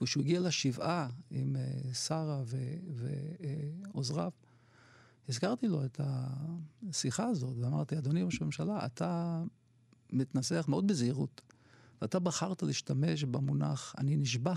וכשהוא 0.00 0.22
הגיע 0.22 0.40
לשבעה 0.40 1.08
עם 1.30 1.56
uh, 1.56 1.94
שרה 1.94 2.42
ועוזריו, 2.88 4.30
uh, 4.42 5.28
הזכרתי 5.28 5.68
לו 5.68 5.84
את 5.84 6.00
השיחה 6.04 7.26
הזאת, 7.26 7.56
ואמרתי, 7.60 7.98
אדוני 7.98 8.22
ראש 8.22 8.42
הממשלה, 8.42 8.86
אתה 8.86 9.42
מתנסח 10.12 10.64
מאוד 10.68 10.86
בזהירות, 10.86 11.40
ואתה 12.02 12.18
בחרת 12.18 12.62
להשתמש 12.62 13.24
במונח 13.24 13.94
אני 13.98 14.16
נשבע. 14.16 14.54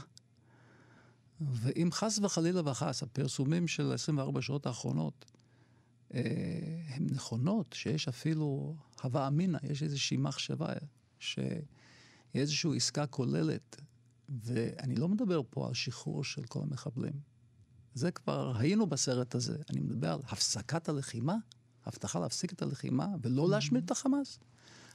ואם 1.41 1.89
חס 1.91 2.19
וחלילה 2.19 2.69
וחס, 2.71 3.03
הפרסומים 3.03 3.67
של 3.67 3.91
24 3.93 4.41
שעות 4.41 4.65
האחרונות 4.65 5.25
אה, 6.13 6.21
הן 6.87 7.07
נכונות, 7.11 7.73
שיש 7.73 8.07
אפילו 8.07 8.75
הווה 9.01 9.27
אמינא, 9.27 9.57
יש 9.63 9.83
איזושהי 9.83 10.17
מחשבה 10.17 10.73
שהיא 11.19 11.61
איזושהי 12.35 12.75
עסקה 12.75 13.07
כוללת, 13.07 13.81
ואני 14.29 14.95
לא 14.95 15.07
מדבר 15.07 15.41
פה 15.49 15.67
על 15.67 15.73
שחרור 15.73 16.23
של 16.23 16.43
כל 16.43 16.59
המחבלים. 16.61 17.13
זה 17.93 18.11
כבר 18.11 18.57
היינו 18.57 18.87
בסרט 18.87 19.35
הזה. 19.35 19.57
אני 19.69 19.79
מדבר 19.79 20.11
על 20.11 20.19
הפסקת 20.23 20.89
הלחימה, 20.89 21.35
הבטחה 21.85 22.19
להפסיק 22.19 22.53
את 22.53 22.61
הלחימה 22.61 23.07
ולא 23.21 23.45
mm-hmm. 23.45 23.49
להשמיד 23.49 23.83
את 23.83 23.91
החמאס. 23.91 24.39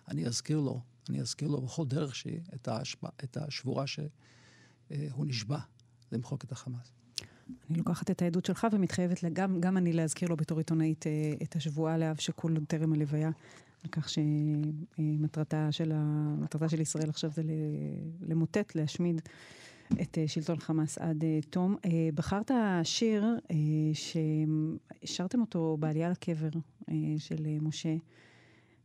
אני 0.09 0.27
אזכיר 0.27 0.61
לו, 0.61 0.81
אני 1.09 1.21
אזכיר 1.21 1.49
לו 1.49 1.63
בכל 1.63 1.87
דרך 1.87 2.15
שהיא 2.15 2.41
את, 2.55 2.69
השבע, 2.69 3.09
את 3.25 3.37
השבורה 3.37 3.87
שהוא 3.87 5.27
נשבע 5.27 5.59
למחוק 6.13 6.45
את 6.45 6.53
החמאס. 6.53 6.93
אני 7.71 7.79
לוקחת 7.79 8.11
את 8.11 8.23
העדות 8.23 8.45
שלך 8.45 8.67
ומתחייבת 8.73 9.25
גם, 9.33 9.61
גם 9.61 9.77
אני 9.77 9.93
להזכיר 9.93 10.29
לו 10.29 10.37
בתור 10.37 10.59
עיתונאית 10.59 11.07
אה, 11.07 11.35
את 11.43 11.57
השבועה 11.57 11.99
לאב 11.99 12.17
שכול 12.17 12.57
טרם 12.69 12.93
הלוויה, 12.93 13.31
על 13.85 13.91
כך 13.91 14.09
שמטרתה 14.09 15.73
של, 15.73 15.93
ה, 15.95 16.69
של 16.69 16.81
ישראל 16.81 17.09
עכשיו 17.09 17.31
זה 17.31 17.43
למוטט, 18.21 18.75
להשמיד 18.75 19.21
את 20.03 20.19
אה, 20.19 20.29
שלטון 20.29 20.61
חמאס 20.61 20.99
עד 20.99 21.25
אה, 21.25 21.39
תום. 21.51 21.77
בחרת 22.15 22.51
שיר 22.83 23.25
ששרתם 25.05 25.41
אותו 25.41 25.77
בעלייה 25.81 26.11
לקבר 26.11 26.51
של 27.19 27.47
משה, 27.61 27.97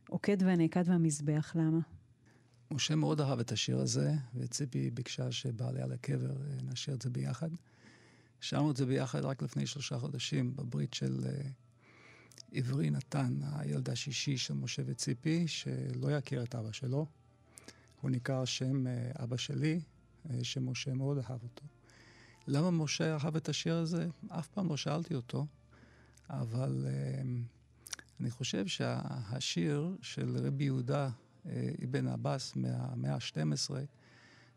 עוקד 0.08 0.42
והנעקד 0.42 0.84
והמזבח, 0.86 1.52
למה? 1.54 1.80
משה 2.70 2.94
מאוד 2.94 3.20
אהב 3.20 3.40
את 3.40 3.52
השיר 3.52 3.78
הזה, 3.78 4.12
וציפי 4.34 4.90
ביקשה 4.90 5.32
שבעליה 5.32 5.86
לקבר 5.86 6.32
נשאיר 6.62 6.96
את 6.96 7.02
זה 7.02 7.10
ביחד. 7.10 7.50
שרנו 8.40 8.70
את 8.70 8.76
זה 8.76 8.86
ביחד 8.86 9.24
רק 9.24 9.42
לפני 9.42 9.66
שלושה 9.66 9.98
חודשים, 9.98 10.56
בברית 10.56 10.94
של 10.94 11.26
עברי 12.52 12.90
נתן, 12.90 13.38
הילד 13.42 13.90
השישי 13.90 14.36
של 14.36 14.54
משה 14.54 14.82
וציפי, 14.86 15.48
שלא 15.48 16.10
יכיר 16.16 16.42
את 16.42 16.54
אבא 16.54 16.72
שלו. 16.72 17.06
הוא 18.00 18.10
נקרא 18.10 18.44
שם 18.44 18.86
uh, 18.86 19.22
אבא 19.22 19.36
שלי, 19.36 19.80
uh, 19.80 20.30
שמשה 20.42 20.94
מאוד 20.94 21.18
אהב 21.18 21.42
אותו. 21.42 21.64
למה 22.46 22.70
משה 22.70 23.16
אהב 23.16 23.36
את 23.36 23.48
השיר 23.48 23.76
הזה? 23.76 24.06
אף 24.28 24.48
פעם 24.48 24.68
לא 24.68 24.76
שאלתי 24.76 25.14
אותו, 25.14 25.46
אבל 26.30 26.86
uh, 26.86 27.26
אני 28.20 28.30
חושב 28.30 28.66
שהשיר 28.66 29.96
של 30.02 30.36
רבי 30.46 30.64
יהודה 30.64 31.10
אבן 31.84 32.08
עבאס 32.08 32.56
מהמאה 32.56 33.14
ה-12, 33.14 33.70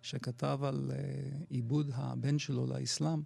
שכתב 0.02 0.60
על 0.64 0.92
עיבוד 1.50 1.92
הבן 1.94 2.40
שלו 2.40 2.68
לאסלאם, 2.68 3.20
אה, 3.20 3.24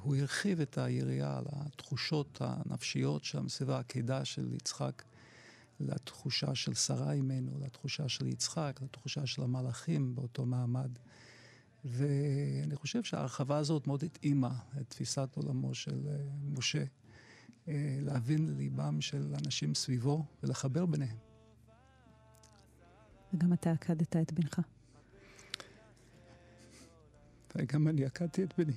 הוא 0.00 0.16
הרחיב 0.16 0.60
את 0.60 0.78
היריעה 0.78 1.38
על 1.38 1.44
התחושות 1.50 2.38
הנפשיות 2.40 3.24
של 3.24 3.38
המסיבה 3.38 3.76
העקידה 3.76 4.24
של 4.24 4.52
יצחק, 4.54 5.02
לתחושה 5.80 6.54
של 6.54 6.74
שרה 6.74 7.12
אימנו, 7.12 7.58
לתחושה 7.60 8.08
של 8.08 8.26
יצחק, 8.26 8.80
לתחושה 8.82 9.26
של 9.26 9.42
המלאכים 9.42 10.14
באותו 10.14 10.46
מעמד. 10.46 10.90
ואני 11.84 12.76
חושב 12.76 13.02
שההרחבה 13.02 13.56
הזאת 13.56 13.86
מאוד 13.86 14.04
התאימה 14.04 14.58
את 14.80 14.90
תפיסת 14.90 15.28
עולמו 15.34 15.74
של 15.74 16.08
אה, 16.08 16.16
משה, 16.58 16.84
אה, 17.68 17.98
להבין 18.00 18.46
לליבם 18.46 19.00
של 19.00 19.34
אנשים 19.44 19.74
סביבו 19.74 20.24
ולחבר 20.42 20.86
ביניהם. 20.86 21.16
וגם 23.34 23.52
אתה 23.52 23.72
עקדת 23.72 24.16
את 24.16 24.32
בנך. 24.32 24.60
וגם 27.56 27.88
אני 27.88 28.04
עקדתי 28.04 28.42
את 28.42 28.54
בני. 28.58 28.76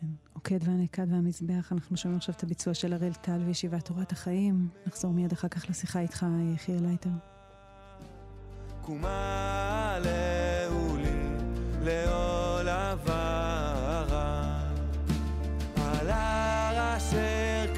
כן. 0.00 0.06
עוקד 0.32 0.58
והנעקד 0.68 1.12
והמזבח, 1.12 1.72
אנחנו 1.72 1.96
שומעים 1.96 2.18
עכשיו 2.18 2.34
את 2.34 2.42
הביצוע 2.42 2.74
של 2.74 2.92
הראל 2.92 3.12
טל 3.12 3.40
וישיבת 3.46 3.84
תורת 3.84 4.12
החיים. 4.12 4.68
נחזור 4.86 5.12
מיד 5.12 5.32
אחר 5.32 5.48
כך 5.48 5.70
לשיחה 5.70 6.00
איתך, 6.00 6.26
יחיאל 6.54 6.82
לייטר. 6.82 7.10
קומה 8.82 9.92
על 9.96 10.06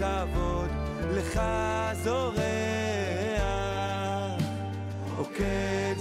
כבוד 0.02 0.70
עוקד 5.16 5.94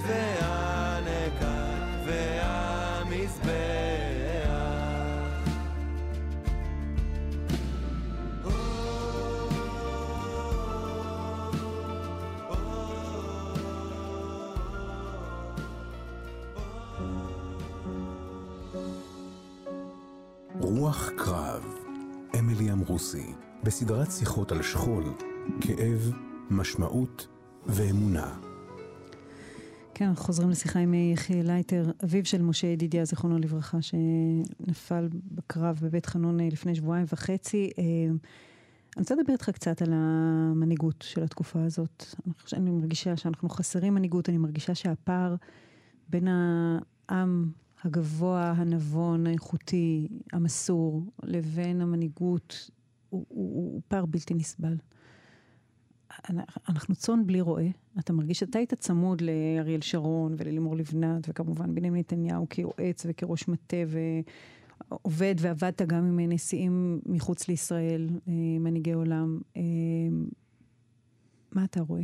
עמרוסי, 23.02 23.34
בסדרת 23.64 24.12
שיחות 24.12 24.52
על 24.52 24.62
שכול, 24.64 25.04
כאב, 25.62 26.12
משמעות 26.50 27.28
ואמונה. 27.66 28.40
כן, 29.94 30.06
אנחנו 30.06 30.26
חוזרים 30.26 30.50
לשיחה 30.50 30.80
עם 30.80 30.94
יחיאל 30.94 31.46
לייטר, 31.48 31.92
אביו 32.04 32.26
של 32.26 32.42
משה 32.42 32.68
ידידיה, 32.68 33.06
זיכרונו 33.06 33.40
לברכה, 33.40 33.78
שנפל 33.82 35.10
בקרב 35.32 35.80
בבית 35.82 36.06
חנון 36.06 36.40
אה, 36.40 36.48
לפני 36.52 36.76
שבועיים 36.76 37.06
וחצי. 37.14 37.70
אה, 37.80 37.84
אני 37.84 39.02
רוצה 39.02 39.16
לדבר 39.16 39.34
איתך 39.34 39.50
קצת 39.50 39.82
על 39.82 39.94
המנהיגות 39.94 41.02
של 41.08 41.24
התקופה 41.24 41.64
הזאת. 41.64 42.06
אני 42.54 42.72
מרגישה 42.72 43.18
שאנחנו 43.18 43.50
חסרים 43.50 43.94
מנהיגות, 43.94 44.30
אני 44.30 44.38
מרגישה 44.38 44.76
שהפער 44.76 45.36
בין 46.10 46.28
העם 46.28 47.52
הגבוה, 47.84 48.54
הנבון, 48.58 49.28
האיכותי, 49.28 50.08
המסור, 50.34 51.04
לבין 51.24 51.82
המנהיגות, 51.82 52.70
הוא, 53.12 53.26
הוא, 53.30 53.74
הוא 53.74 53.82
פער 53.88 54.06
בלתי 54.06 54.34
נסבל. 54.34 54.76
אנחנו 56.70 56.96
צאן 56.96 57.28
בלי 57.28 57.42
רועה. 57.42 57.68
אתה 58.00 58.14
מרגיש 58.14 58.40
שאתה 58.40 58.58
היית 58.60 58.74
צמוד 58.74 59.22
לאריאל 59.22 59.82
שרון 59.82 60.36
וללימור 60.38 60.76
לבנת, 60.76 61.30
וכמובן 61.30 61.76
בנימין 61.76 62.00
נתניהו 62.00 62.50
כיועץ 62.50 63.06
וכראש 63.10 63.48
מטה, 63.48 63.78
ועובד 64.90 65.36
ועבדת 65.40 65.82
גם 65.82 66.06
עם 66.06 66.32
נשיאים 66.32 67.02
מחוץ 67.06 67.48
לישראל, 67.48 68.10
אה, 68.28 68.34
מנהיגי 68.60 68.92
עולם. 68.92 69.40
אה, 69.58 69.62
מה 71.52 71.64
אתה 71.64 71.82
רואה? 71.82 72.04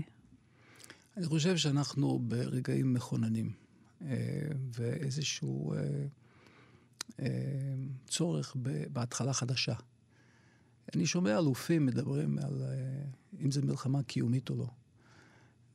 אני 1.17 1.25
חושב 1.25 1.57
שאנחנו 1.57 2.19
ברגעים 2.19 2.93
מכוננים. 2.93 3.51
אה, 4.01 4.47
ואיזשהו 4.73 5.73
צורך 8.07 8.55
בהתחלה 8.93 9.33
חדשה. 9.33 9.73
אני 10.95 11.05
שומע 11.05 11.37
אלופים 11.37 11.85
מדברים 11.85 12.37
על 12.39 12.63
אם 13.39 13.51
זו 13.51 13.61
מלחמה 13.61 14.03
קיומית 14.03 14.49
או 14.49 14.55
לא. 14.55 14.69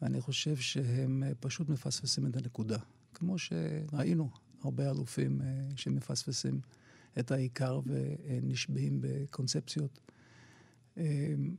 ואני 0.03 0.21
חושב 0.21 0.57
שהם 0.57 1.23
פשוט 1.41 1.69
מפספסים 1.69 2.27
את 2.27 2.37
הנקודה. 2.37 2.79
כמו 3.15 3.37
שראינו 3.39 4.31
הרבה 4.63 4.91
אלופים 4.91 5.41
שמפספסים 5.77 6.61
את 7.19 7.31
העיקר 7.31 7.81
ונשבעים 7.87 8.99
בקונספציות. 9.01 10.01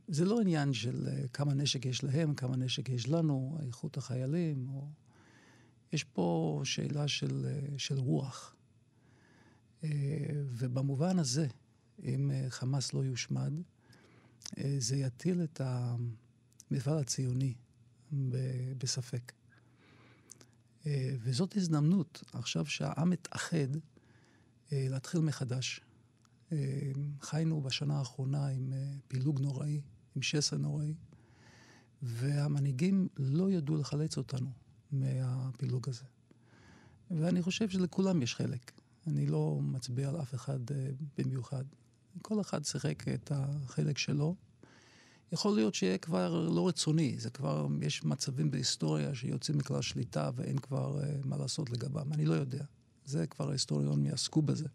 זה 0.08 0.24
לא 0.24 0.40
עניין 0.40 0.72
של 0.72 1.08
כמה 1.32 1.54
נשק 1.54 1.86
יש 1.86 2.04
להם, 2.04 2.34
כמה 2.34 2.56
נשק 2.56 2.88
יש 2.88 3.08
לנו, 3.08 3.58
איכות 3.66 3.96
החיילים, 3.96 4.68
או 4.68 4.88
יש 5.92 6.04
פה 6.04 6.60
שאלה 6.64 7.08
של, 7.08 7.46
של 7.76 7.98
רוח. 7.98 8.56
ובמובן 10.46 11.18
הזה, 11.18 11.46
אם 12.02 12.30
חמאס 12.48 12.92
לא 12.92 13.04
יושמד, 13.04 13.52
זה 14.78 14.96
יטיל 14.96 15.42
את 15.42 15.60
המפעל 15.64 16.98
הציוני 16.98 17.54
בספק. 18.78 19.32
וזאת 21.22 21.56
הזדמנות, 21.56 22.22
עכשיו 22.32 22.66
שהעם 22.66 23.10
מתאחד, 23.10 23.68
להתחיל 24.72 25.20
מחדש. 25.20 25.80
חיינו 27.20 27.60
בשנה 27.60 27.98
האחרונה 27.98 28.46
עם 28.46 28.72
פילוג 29.08 29.40
נוראי, 29.40 29.80
עם 30.16 30.22
שסע 30.22 30.56
נוראי, 30.56 30.94
והמנהיגים 32.02 33.08
לא 33.16 33.50
ידעו 33.50 33.76
לחלץ 33.76 34.18
אותנו 34.18 34.50
מהפילוג 34.92 35.88
הזה. 35.88 36.04
ואני 37.10 37.42
חושב 37.42 37.68
שלכולם 37.68 38.22
יש 38.22 38.34
חלק. 38.34 38.72
אני 39.06 39.26
לא 39.26 39.58
מצביע 39.62 40.08
על 40.08 40.20
אף 40.20 40.34
אחד 40.34 40.58
במיוחד. 41.18 41.64
כל 42.22 42.40
אחד 42.40 42.64
שיחק 42.64 43.08
את 43.08 43.32
החלק 43.34 43.98
שלו. 43.98 44.34
יכול 45.32 45.54
להיות 45.54 45.74
שיהיה 45.74 45.98
כבר 45.98 46.48
לא 46.48 46.68
רצוני, 46.68 47.16
זה 47.18 47.30
כבר, 47.30 47.66
יש 47.82 48.04
מצבים 48.04 48.50
בהיסטוריה 48.50 49.14
שיוצאים 49.14 49.58
מכלל 49.58 49.82
שליטה 49.82 50.30
ואין 50.34 50.58
כבר 50.58 51.00
uh, 51.00 51.26
מה 51.26 51.36
לעשות 51.36 51.70
לגבם. 51.70 52.12
אני 52.12 52.24
לא 52.24 52.34
יודע. 52.34 52.64
זה 53.04 53.26
כבר 53.26 53.48
ההיסטוריונים 53.48 54.06
יעסקו 54.06 54.42
בזה. 54.42 54.68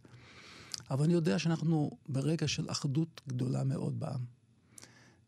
אבל 0.90 1.04
אני 1.04 1.14
יודע 1.14 1.40
שאנחנו 1.40 1.92
ברגע 2.10 2.48
של 2.48 2.72
אחדות 2.72 3.22
גדולה 3.28 3.64
מאוד 3.64 4.00
בעם. 4.00 4.26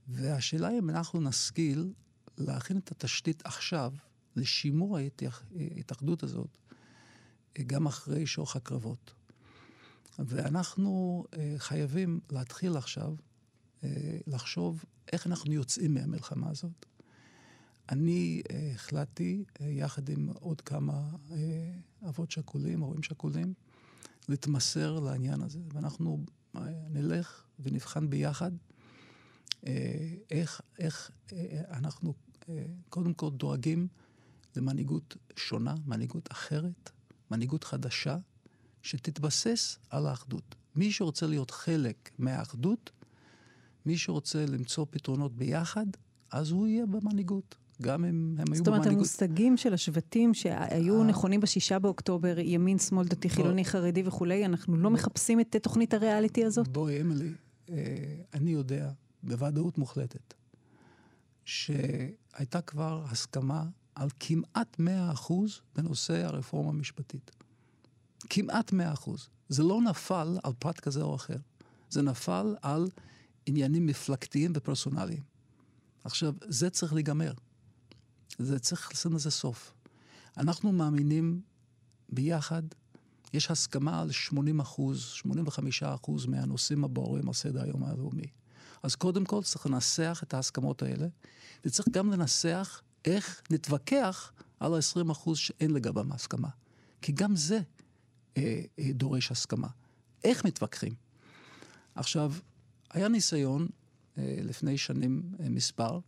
והשאלה 0.08 0.68
היא 0.68 0.80
אם 0.80 0.90
אנחנו 0.90 1.22
נשכיל 1.22 1.94
להכין 2.38 2.78
את 2.78 2.92
התשתית 2.92 3.42
עכשיו 3.46 3.94
לשימור 4.36 4.98
ההתאחדות 4.98 6.24
הזאת, 6.24 6.58
גם 7.68 7.88
אחרי 7.88 8.26
שוך 8.28 8.56
הקרבות. 8.56 9.14
ואנחנו 10.26 11.24
אה, 11.38 11.54
חייבים 11.58 12.20
להתחיל 12.32 12.78
עכשיו 12.78 13.16
אה, 13.84 14.18
לחשוב 14.28 14.86
איך 15.12 15.28
אנחנו 15.28 15.54
יוצאים 15.54 15.94
מהמלחמה 15.94 16.50
הזאת. 16.50 16.86
אני 17.90 18.42
אה, 18.52 18.72
החלטתי, 18.76 19.44
יחד 19.60 20.10
עם 20.10 20.30
עוד 20.40 20.62
כמה 20.62 21.10
אבות 22.10 22.32
שכולים, 22.32 22.80
הורים 22.80 23.04
שכולים, 23.04 23.54
להתמסר 24.30 25.00
לעניין 25.00 25.42
הזה. 25.42 25.60
ואנחנו 25.74 26.26
נלך 26.90 27.44
ונבחן 27.60 28.10
ביחד 28.10 28.52
איך, 30.32 30.62
איך 30.80 31.12
אנחנו 31.70 32.14
קודם 32.90 33.14
כל 33.14 33.30
דואגים 33.30 33.88
למנהיגות 34.56 35.18
שונה, 35.36 35.76
מנהיגות 35.86 36.32
אחרת, 36.32 36.90
מנהיגות 37.32 37.64
חדשה, 37.64 38.18
שתתבסס 38.82 39.80
על 39.90 40.08
האחדות. 40.08 40.56
מי 40.76 40.92
שרוצה 40.92 41.28
להיות 41.28 41.52
חלק 41.52 42.10
מהאחדות, 42.18 42.92
מי 43.86 43.98
שרוצה 43.98 44.46
למצוא 44.46 44.86
פתרונות 44.90 45.36
ביחד, 45.36 45.86
אז 46.32 46.52
הוא 46.52 46.68
יהיה 46.68 46.86
במנהיגות. 46.86 47.56
גם 47.82 48.06
אם 48.06 48.10
הם 48.10 48.14
היו 48.38 48.38
במנהיגות. 48.38 48.58
זאת 48.58 48.68
אומרת, 48.68 48.88
המושגים 48.88 49.58
של 49.58 49.74
השבטים 49.74 50.34
שהיו 50.34 51.02
אה. 51.02 51.08
נכונים 51.08 51.40
בשישה 51.40 51.80
באוקטובר, 51.80 52.40
ימין, 52.40 52.80
שמאל, 52.80 53.08
דתי, 53.08 53.30
חילוני, 53.30 53.66
חרדי 53.66 54.04
וכולי, 54.06 54.46
אנחנו 54.46 54.78
לא 54.78 54.90
מחפשים 54.90 55.40
את 55.40 55.56
תוכנית 55.62 55.94
הריאליטי 55.94 56.46
הזאת? 56.46 56.68
בואי, 56.68 57.02
אמילי, 57.02 57.32
אה, 57.70 57.76
אני 58.34 58.52
יודע 58.52 58.92
בוודאות 59.24 59.78
מוחלטת 59.78 60.34
שהייתה 61.46 62.62
כבר 62.68 63.04
הסכמה 63.10 63.66
על 63.96 64.10
כמעט 64.20 64.80
100% 64.80 65.34
בנושא 65.76 66.26
הרפורמה 66.26 66.70
המשפטית. 66.70 67.32
כמעט 68.30 68.74
100%. 68.74 69.10
זה 69.50 69.64
לא 69.64 69.82
נפל 69.82 70.38
על 70.44 70.54
פרט 70.60 70.80
כזה 70.80 71.02
או 71.02 71.16
אחר, 71.16 71.38
זה 71.90 72.02
נפל 72.02 72.56
על 72.62 72.90
עניינים 73.46 73.86
מפלגתיים 73.86 74.52
ופרסונליים. 74.56 75.24
עכשיו, 76.04 76.34
זה 76.42 76.70
צריך 76.70 76.94
להיגמר. 76.94 77.34
זה 78.40 78.60
צריך 78.60 78.92
לשים 78.92 79.14
לזה 79.14 79.32
סוף. 79.32 79.74
אנחנו 80.38 80.72
מאמינים 80.72 81.42
ביחד, 82.10 82.64
יש 83.34 83.52
הסכמה 83.52 84.02
על 84.02 84.12
80 84.12 84.60
אחוז, 84.60 85.02
85 85.02 85.84
אחוז 85.84 86.26
מהנושאים 86.26 86.84
הבוערים 86.84 87.28
על 87.28 87.34
סדר 87.34 87.64
היום 87.64 87.84
הלאומי. 87.84 88.28
אז 88.84 88.96
קודם 88.96 89.26
כל 89.26 89.44
צריך 89.44 89.66
לנסח 89.66 90.22
את 90.24 90.34
ההסכמות 90.34 90.82
האלה, 90.82 91.08
וצריך 91.66 91.88
גם 91.92 92.12
לנסח 92.12 92.82
איך 93.06 93.42
נתווכח 93.50 94.32
על 94.60 94.74
ה-20 94.74 95.12
אחוז 95.12 95.38
שאין 95.38 95.72
לגביהם 95.72 96.12
הסכמה. 96.12 96.50
כי 97.02 97.12
גם 97.12 97.36
זה 97.36 97.60
דורש 98.94 99.32
הסכמה. 99.32 99.68
איך 100.24 100.46
מתווכחים? 100.46 100.94
עכשיו, 101.96 102.34
היה 102.90 103.08
ניסיון 103.08 103.68
אה, 104.18 104.38
לפני 104.44 104.78
שנים 104.78 105.24
אה, 105.40 105.50
מספר 105.50 106.00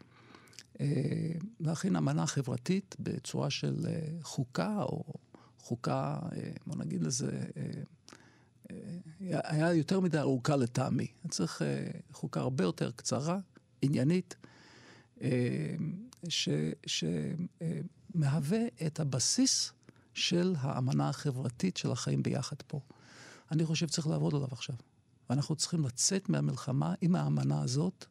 אה, 0.81 0.85
להכין 1.59 1.95
אמנה 1.95 2.27
חברתית 2.27 2.95
בצורה 2.99 3.49
של 3.49 3.85
אה, 3.87 4.07
חוקה, 4.21 4.81
או 4.81 5.03
חוקה, 5.59 6.19
אה, 6.35 6.51
בוא 6.67 6.75
נגיד 6.75 7.01
לזה, 7.01 7.43
אה, 7.57 7.63
אה, 8.71 9.39
היה 9.43 9.73
יותר 9.73 9.99
מדי 9.99 10.19
ארוכה 10.19 10.55
לטעמי. 10.55 11.07
צריך 11.29 11.61
אה, 11.61 11.87
חוקה 12.11 12.39
הרבה 12.39 12.63
יותר 12.63 12.91
קצרה, 12.91 13.39
עניינית, 13.81 14.35
אה, 15.21 15.75
שמהווה 16.85 18.59
אה, 18.59 18.87
את 18.87 18.99
הבסיס 18.99 19.73
של 20.13 20.55
האמנה 20.57 21.09
החברתית 21.09 21.77
של 21.77 21.91
החיים 21.91 22.23
ביחד 22.23 22.55
פה. 22.67 22.79
אני 23.51 23.65
חושב 23.65 23.87
שצריך 23.87 24.07
לעבוד 24.07 24.35
עליו 24.35 24.47
עכשיו. 24.51 24.75
ואנחנו 25.29 25.55
צריכים 25.55 25.85
לצאת 25.85 26.29
מהמלחמה 26.29 26.93
עם 27.01 27.15
האמנה 27.15 27.61
הזאת, 27.61 28.05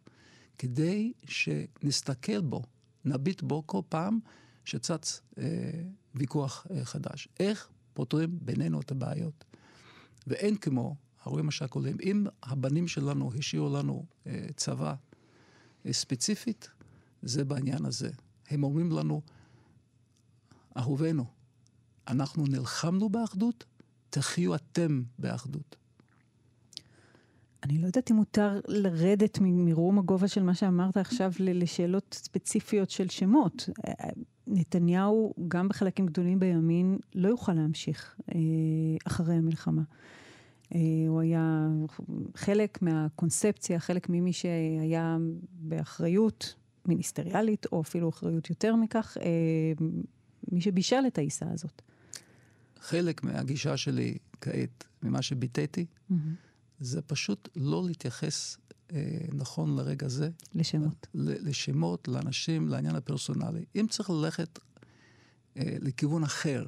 כדי 0.58 1.12
שנסתכל 1.24 2.40
בו, 2.40 2.62
נביט 3.04 3.42
בו 3.42 3.66
כל 3.66 3.80
פעם 3.88 4.18
שצץ 4.64 5.20
אה, 5.38 5.44
ויכוח 6.14 6.66
אה, 6.70 6.84
חדש. 6.84 7.28
איך 7.40 7.68
פותרים 7.94 8.38
בינינו 8.42 8.80
את 8.80 8.90
הבעיות. 8.90 9.44
ואין 10.26 10.56
כמו 10.56 10.96
ההורים 11.22 11.48
השכולים. 11.48 11.96
אם 12.02 12.26
הבנים 12.42 12.88
שלנו 12.88 13.32
השאירו 13.38 13.76
לנו 13.76 14.06
אה, 14.26 14.46
צבא 14.56 14.94
אה, 15.86 15.92
ספציפית, 15.92 16.68
זה 17.22 17.44
בעניין 17.44 17.84
הזה. 17.84 18.10
הם 18.50 18.64
אומרים 18.64 18.92
לנו, 18.92 19.22
אהובינו, 20.76 21.24
אנחנו 22.08 22.44
נלחמנו 22.46 23.08
באחדות, 23.08 23.64
תחיו 24.10 24.54
אתם 24.54 25.02
באחדות. 25.18 25.76
אני 27.62 27.78
לא 27.78 27.86
יודעת 27.86 28.10
אם 28.10 28.16
מותר 28.16 28.60
לרדת 28.68 29.38
ממרום 29.40 29.98
הגובה 29.98 30.28
של 30.28 30.42
מה 30.42 30.54
שאמרת 30.54 30.96
עכשיו 30.96 31.32
לשאלות 31.40 32.14
ספציפיות 32.14 32.90
של 32.90 33.08
שמות. 33.08 33.68
נתניהו, 34.46 35.34
גם 35.48 35.68
בחלקים 35.68 36.06
גדולים 36.06 36.40
בימין, 36.40 36.98
לא 37.14 37.28
יוכל 37.28 37.52
להמשיך 37.52 38.20
אה, 38.34 38.40
אחרי 39.06 39.34
המלחמה. 39.34 39.82
אה, 40.74 40.80
הוא 41.08 41.20
היה 41.20 41.68
חלק 42.34 42.82
מהקונספציה, 42.82 43.78
חלק 43.78 44.08
ממי 44.08 44.32
שהיה 44.32 45.16
באחריות 45.52 46.54
מיניסטריאלית, 46.86 47.66
או 47.72 47.80
אפילו 47.80 48.08
אחריות 48.08 48.50
יותר 48.50 48.76
מכך, 48.76 49.16
אה, 49.20 49.86
מי 50.52 50.60
שבישל 50.60 51.04
את 51.06 51.18
העיסה 51.18 51.46
הזאת. 51.52 51.82
חלק 52.82 53.24
מהגישה 53.24 53.76
שלי 53.76 54.18
כעת, 54.40 54.84
ממה 55.02 55.22
שביטאתי, 55.22 55.86
mm-hmm. 55.86 56.14
זה 56.80 57.02
פשוט 57.02 57.48
לא 57.56 57.82
להתייחס 57.86 58.56
אה, 58.92 59.18
נכון 59.32 59.76
לרגע 59.76 60.08
זה. 60.08 60.30
לשמות. 60.54 61.06
ל- 61.14 61.48
לשמות, 61.48 62.08
לאנשים, 62.08 62.68
לעניין 62.68 62.94
הפרסונלי. 62.96 63.64
אם 63.76 63.86
צריך 63.90 64.10
ללכת 64.10 64.58
אה, 65.56 65.76
לכיוון 65.80 66.24
אחר, 66.24 66.66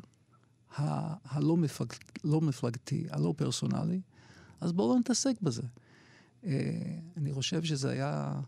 ה- 0.77 1.15
הלא 1.37 1.57
מפלג, 1.57 1.93
לא 2.25 2.41
מפלגתי, 2.41 3.07
הלא 3.11 3.35
פרסונלי, 3.37 4.01
אז 4.61 4.73
בואו 4.73 4.95
לא 4.95 5.01
נתעסק 5.01 5.41
בזה. 5.43 5.62
אה, 6.45 6.51
אני 7.17 7.33
חושב 7.33 7.65
שזה 7.65 7.91
היה 7.91 8.41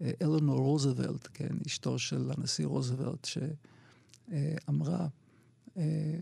אה, 0.00 0.10
אלנור 0.22 0.58
רוזוולט, 0.58 1.28
כן, 1.34 1.56
אשתו 1.66 1.98
של 1.98 2.30
הנשיא 2.36 2.66
רוזוולט, 2.66 3.28
שאמרה, 4.28 5.08
אה, 5.76 6.16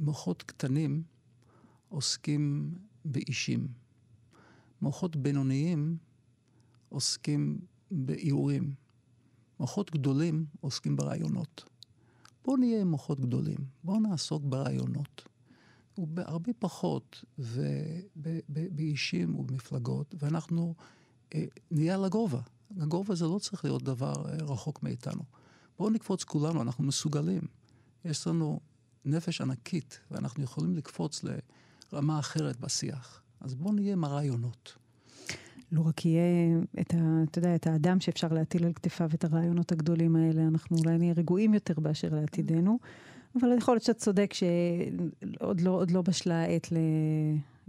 מוחות 0.00 0.42
קטנים 0.42 1.02
עוסקים 1.88 2.74
באישים. 3.04 3.68
מוחות 4.82 5.16
בינוניים 5.16 5.96
עוסקים 6.88 7.60
באיורים. 7.90 8.74
מוחות 9.60 9.90
גדולים 9.90 10.46
עוסקים 10.60 10.96
ברעיונות. 10.96 11.64
בואו 12.44 12.56
נהיה 12.56 12.84
מוחות 12.84 13.20
גדולים, 13.20 13.58
בואו 13.84 14.00
נעסוק 14.00 14.42
ברעיונות. 14.44 15.28
ובהרבה 15.98 16.52
פחות 16.58 17.24
באישים 18.48 19.34
ובמפלגות, 19.34 20.14
ואנחנו 20.18 20.74
אה, 21.34 21.44
נהיה 21.70 21.94
על 21.94 22.04
הגובה. 22.04 22.40
הגובה 22.76 23.14
זה 23.14 23.24
לא 23.24 23.38
צריך 23.38 23.64
להיות 23.64 23.82
דבר 23.82 24.12
אה, 24.28 24.36
רחוק 24.44 24.82
מאיתנו. 24.82 25.22
בואו 25.78 25.90
נקפוץ 25.90 26.24
כולנו, 26.24 26.62
אנחנו 26.62 26.84
מסוגלים. 26.84 27.42
יש 28.04 28.26
לנו 28.26 28.60
נפש 29.04 29.40
ענקית, 29.40 30.00
ואנחנו 30.10 30.44
יכולים 30.44 30.76
לקפוץ 30.76 31.24
לרמה 31.92 32.18
אחרת 32.18 32.60
בשיח. 32.60 33.22
אז 33.40 33.54
בואו 33.54 33.72
נהיה 33.72 33.92
עם 33.92 34.04
הרעיונות. 34.04 34.76
לא 35.72 35.80
רק 35.80 36.06
יהיה 36.06 36.58
את, 36.80 36.94
ה, 36.94 37.22
אתה 37.30 37.38
יודע, 37.38 37.54
את 37.54 37.66
האדם 37.66 38.00
שאפשר 38.00 38.28
להטיל 38.28 38.64
על 38.64 38.72
כתפיו 38.72 39.10
את 39.14 39.24
הרעיונות 39.24 39.72
הגדולים 39.72 40.16
האלה, 40.16 40.42
אנחנו 40.48 40.76
אולי 40.78 40.98
נהיה 40.98 41.12
רגועים 41.16 41.54
יותר 41.54 41.80
באשר 41.80 42.08
לעתידנו, 42.14 42.78
אבל 43.40 43.48
יכול 43.58 43.74
להיות 43.74 43.82
שאתה 43.82 43.98
צודק 43.98 44.34
שעוד 44.34 45.60
לא, 45.60 45.84
לא 45.90 46.02
בשלה 46.02 46.42
העת 46.44 46.72
ל... 46.72 46.76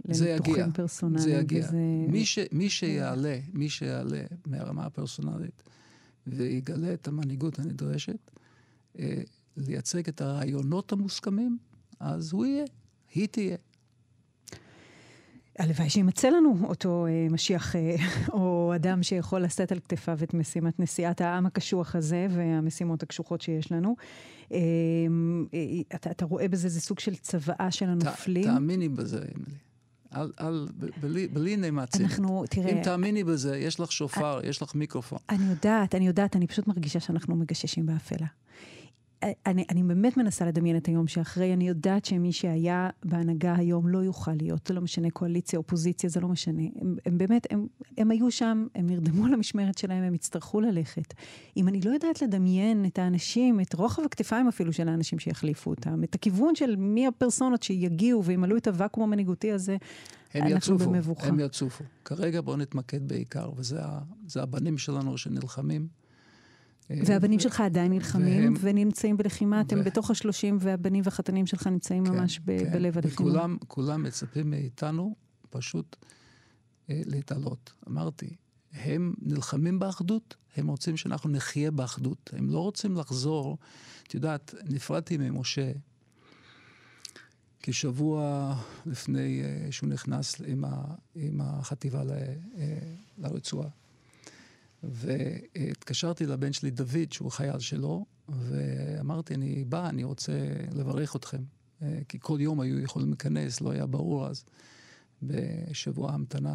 לניתוחים 0.04 0.72
פרסונליים. 0.72 1.24
זה 1.24 1.30
יגיע. 1.30 1.64
וזה... 1.64 1.76
מי, 2.08 2.26
ש, 2.26 2.38
מי 2.52 2.70
שיעלה, 2.70 3.38
מי 3.52 3.68
שיעלה 3.68 4.22
מהרמה 4.46 4.86
הפרסונלית 4.86 5.62
ויגלה 6.26 6.94
את 6.94 7.08
המנהיגות 7.08 7.58
הנדרשת, 7.58 8.30
אה, 8.98 9.22
לייצג 9.56 10.08
את 10.08 10.20
הרעיונות 10.20 10.92
המוסכמים, 10.92 11.58
אז 12.00 12.32
הוא 12.32 12.46
יהיה, 12.46 12.64
היא 13.14 13.28
תהיה. 13.28 13.56
הלוואי 15.58 15.90
שימצא 15.90 16.28
לנו 16.30 16.56
אותו 16.64 17.06
אה, 17.06 17.26
משיח 17.30 17.76
אה, 17.76 17.96
או 18.32 18.72
אדם 18.74 19.02
שיכול 19.02 19.42
לשאת 19.42 19.72
על 19.72 19.78
כתפיו 19.88 20.18
את 20.22 20.34
משימת 20.34 20.80
נשיאת 20.80 21.20
העם 21.20 21.46
הקשוח 21.46 21.96
הזה 21.96 22.26
והמשימות 22.30 23.02
הקשוחות 23.02 23.40
שיש 23.40 23.72
לנו. 23.72 23.96
אה, 24.52 24.58
אה, 25.54 25.60
אתה, 25.94 26.10
אתה 26.10 26.24
רואה 26.24 26.48
בזה, 26.48 26.68
זה 26.68 26.80
סוג 26.80 26.98
של 26.98 27.14
צוואה 27.14 27.70
של 27.70 27.88
הנופלים? 27.88 28.44
ת, 28.44 28.46
תאמיני 28.46 28.88
בזה, 28.88 29.18
אמילי. 29.18 29.56
אל, 30.16 30.32
אל, 30.40 30.66
בלי, 31.00 31.28
בלי 31.28 31.56
נעמצים. 31.56 32.06
אנחנו, 32.06 32.44
תראה... 32.50 32.70
אם 32.70 32.82
תאמיני 32.82 33.24
בזה, 33.24 33.58
יש 33.58 33.80
לך 33.80 33.92
שופר, 33.92 34.40
I, 34.40 34.46
יש 34.46 34.62
לך 34.62 34.74
מיקרופון. 34.74 35.18
אני 35.28 35.50
יודעת, 35.50 35.94
אני 35.94 36.06
יודעת, 36.06 36.36
אני 36.36 36.46
פשוט 36.46 36.66
מרגישה 36.66 37.00
שאנחנו 37.00 37.36
מגששים 37.36 37.86
באפלה. 37.86 38.26
אני, 39.46 39.64
אני 39.70 39.82
באמת 39.82 40.16
מנסה 40.16 40.46
לדמיין 40.46 40.76
את 40.76 40.86
היום 40.86 41.06
שאחרי, 41.06 41.52
אני 41.52 41.68
יודעת 41.68 42.04
שמי 42.04 42.32
שהיה 42.32 42.90
בהנהגה 43.04 43.54
היום 43.54 43.88
לא 43.88 43.98
יוכל 43.98 44.32
להיות, 44.34 44.66
זה 44.66 44.74
לא 44.74 44.80
משנה 44.80 45.10
קואליציה, 45.10 45.58
אופוזיציה, 45.58 46.10
זה 46.10 46.20
לא 46.20 46.28
משנה. 46.28 46.62
הם, 46.80 46.96
הם 47.06 47.18
באמת, 47.18 47.46
הם, 47.50 47.66
הם 47.98 48.10
היו 48.10 48.30
שם, 48.30 48.66
הם 48.74 48.86
נרדמו 48.86 49.26
על 49.26 49.34
המשמרת 49.34 49.78
שלהם, 49.78 50.04
הם 50.04 50.14
יצטרכו 50.14 50.60
ללכת. 50.60 51.14
אם 51.56 51.68
אני 51.68 51.80
לא 51.80 51.90
יודעת 51.90 52.22
לדמיין 52.22 52.84
את 52.84 52.98
האנשים, 52.98 53.60
את 53.60 53.74
רוחב 53.74 54.02
הכתפיים 54.02 54.48
אפילו 54.48 54.72
של 54.72 54.88
האנשים 54.88 55.18
שיחליפו 55.18 55.70
אותם, 55.70 56.04
את 56.04 56.14
הכיוון 56.14 56.54
של 56.54 56.76
מי 56.76 57.06
הפרסונות 57.06 57.62
שיגיעו 57.62 58.24
וימלאו 58.24 58.56
את 58.56 58.68
הוואקום 58.68 59.02
המנהיגותי 59.02 59.52
הזה, 59.52 59.76
הם 60.34 60.42
אנחנו 60.42 60.74
יצופו, 60.74 60.90
במבוכה. 60.90 61.26
הם 61.26 61.40
יצופו. 61.40 61.84
כרגע 62.04 62.40
בואו 62.40 62.56
נתמקד 62.56 63.08
בעיקר, 63.08 63.50
וזה 63.56 63.80
הבנים 64.36 64.78
שלנו 64.78 65.18
שנלחמים. 65.18 65.99
והבנים 67.06 67.40
שלך 67.40 67.60
עדיין 67.60 67.92
נלחמים 67.92 68.42
והם, 68.42 68.54
ונמצאים 68.60 69.16
בלחימה, 69.16 69.60
אתם 69.60 69.80
ו... 69.80 69.84
בתוך 69.84 70.10
השלושים 70.10 70.56
והבנים 70.60 71.02
והחתנים 71.04 71.46
שלך 71.46 71.66
נמצאים 71.66 72.04
כן, 72.04 72.12
ממש 72.12 72.40
ב- 72.44 72.58
כן. 72.58 72.72
בלב 72.72 72.98
הלחימה. 72.98 73.28
וכולם 73.30 73.56
כולם 73.68 74.02
מצפים 74.02 74.50
מאיתנו 74.50 75.14
פשוט 75.50 75.96
אה, 76.90 77.02
להתעלות. 77.06 77.72
אמרתי, 77.88 78.36
הם 78.72 79.14
נלחמים 79.22 79.78
באחדות, 79.78 80.36
הם 80.56 80.68
רוצים 80.68 80.96
שאנחנו 80.96 81.30
נחיה 81.30 81.70
באחדות. 81.70 82.30
הם 82.36 82.50
לא 82.50 82.58
רוצים 82.58 82.96
לחזור, 82.96 83.58
את 84.02 84.14
יודעת, 84.14 84.54
נפרדתי 84.64 85.16
ממשה 85.16 85.72
כשבוע 87.62 88.54
לפני 88.86 89.42
אה, 89.42 89.72
שהוא 89.72 89.88
נכנס 89.88 90.40
עם, 90.46 90.64
ה, 90.64 90.94
עם 91.14 91.40
החטיבה 91.40 92.04
ל, 92.04 92.10
אה, 92.10 92.78
לרצועה. 93.18 93.68
והתקשרתי 94.82 96.26
לבן 96.26 96.52
שלי 96.52 96.70
דוד, 96.70 97.12
שהוא 97.12 97.30
חייל 97.30 97.58
שלו, 97.58 98.06
ואמרתי, 98.28 99.34
אני 99.34 99.64
בא, 99.64 99.88
אני 99.88 100.04
רוצה 100.04 100.32
לברך 100.72 101.16
אתכם. 101.16 101.42
אה, 101.82 102.00
כי 102.08 102.18
כל 102.20 102.38
יום 102.40 102.60
היו 102.60 102.80
יכולים 102.80 103.08
להיכנס, 103.08 103.60
לא 103.60 103.70
היה 103.70 103.86
ברור 103.86 104.26
אז, 104.26 104.44
בשבוע 105.22 106.12
המתנה. 106.12 106.54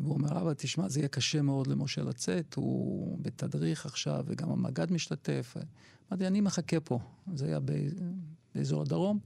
והוא 0.00 0.14
אומר, 0.14 0.40
אבא, 0.42 0.52
תשמע, 0.56 0.88
זה 0.88 1.00
יהיה 1.00 1.08
קשה 1.08 1.42
מאוד 1.42 1.66
למשה 1.66 2.02
לצאת, 2.02 2.54
הוא 2.54 3.18
בתדריך 3.22 3.86
עכשיו, 3.86 4.24
וגם 4.26 4.50
המג"ד 4.50 4.92
משתתף. 4.92 5.56
אמרתי, 6.10 6.26
אני 6.26 6.40
מחכה 6.40 6.80
פה. 6.80 6.98
זה 7.34 7.46
היה 7.46 7.58
באזור 8.54 8.82
הדרום, 8.82 9.18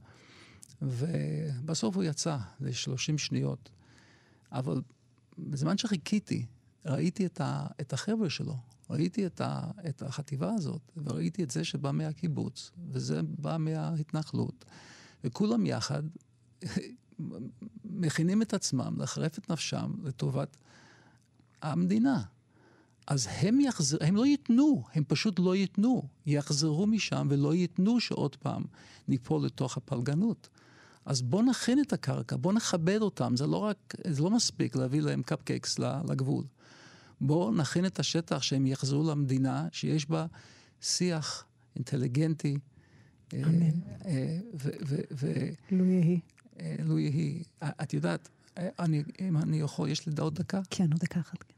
ובסוף 0.81 1.95
הוא 1.95 2.03
יצא 2.03 2.37
ל-30 2.59 3.17
שניות. 3.17 3.69
אבל 4.51 4.81
בזמן 5.37 5.77
שחיכיתי, 5.77 6.45
ראיתי 6.85 7.25
את, 7.25 7.41
ה, 7.41 7.67
את 7.81 7.93
החבר'ה 7.93 8.29
שלו, 8.29 8.55
ראיתי 8.89 9.25
את, 9.25 9.41
ה, 9.41 9.71
את 9.89 10.01
החטיבה 10.01 10.53
הזאת, 10.53 10.81
וראיתי 10.97 11.43
את 11.43 11.51
זה 11.51 11.63
שבא 11.63 11.91
מהקיבוץ, 11.91 12.71
וזה 12.89 13.21
בא 13.23 13.57
מההתנחלות, 13.59 14.65
וכולם 15.23 15.65
יחד 15.65 16.03
מכינים 17.83 18.41
את 18.41 18.53
עצמם 18.53 18.95
לחרף 18.97 19.37
את 19.37 19.49
נפשם 19.49 19.91
לטובת 20.03 20.57
המדינה. 21.61 22.23
אז 23.07 23.27
הם, 23.31 23.59
יחזר, 23.59 23.97
הם 24.01 24.15
לא 24.15 24.25
ייתנו, 24.25 24.83
הם 24.93 25.03
פשוט 25.07 25.39
לא 25.39 25.55
ייתנו. 25.55 26.07
יחזרו 26.25 26.87
משם 26.87 27.27
ולא 27.29 27.55
ייתנו 27.55 27.99
שעוד 27.99 28.35
פעם 28.35 28.63
ניפול 29.07 29.45
לתוך 29.45 29.77
הפלגנות. 29.77 30.49
אז 31.05 31.21
בואו 31.21 31.41
נכין 31.41 31.81
את 31.81 31.93
הקרקע, 31.93 32.35
בואו 32.35 32.53
נכבד 32.53 33.01
אותם. 33.01 33.35
זה 33.35 33.47
לא 33.47 33.57
רק, 33.57 33.95
זה 34.07 34.23
לא 34.23 34.29
מספיק 34.29 34.75
להביא 34.75 35.01
להם 35.01 35.23
קפקייקס 35.23 35.79
לגבול. 35.79 36.43
בואו 37.21 37.51
נכין 37.51 37.85
את 37.85 37.99
השטח 37.99 38.41
שהם 38.41 38.67
יחזרו 38.67 39.11
למדינה 39.11 39.67
שיש 39.71 40.09
בה 40.09 40.25
שיח 40.81 41.45
אינטליגנטי. 41.75 42.57
אה, 43.33 43.43
אמן. 43.43 43.79
לו 45.71 45.85
יהי. 45.85 46.19
אה, 46.59 46.75
לו 46.79 46.99
יהי. 46.99 47.43
את 47.63 47.93
יודעת, 47.93 48.29
אני, 48.57 49.03
אם 49.21 49.37
אני 49.37 49.59
יכול, 49.59 49.89
יש 49.89 50.07
לי 50.07 50.13
עוד 50.19 50.35
דקה? 50.35 50.61
כן, 50.69 50.91
עוד 50.91 51.01
דקה 51.01 51.19
אחת. 51.19 51.53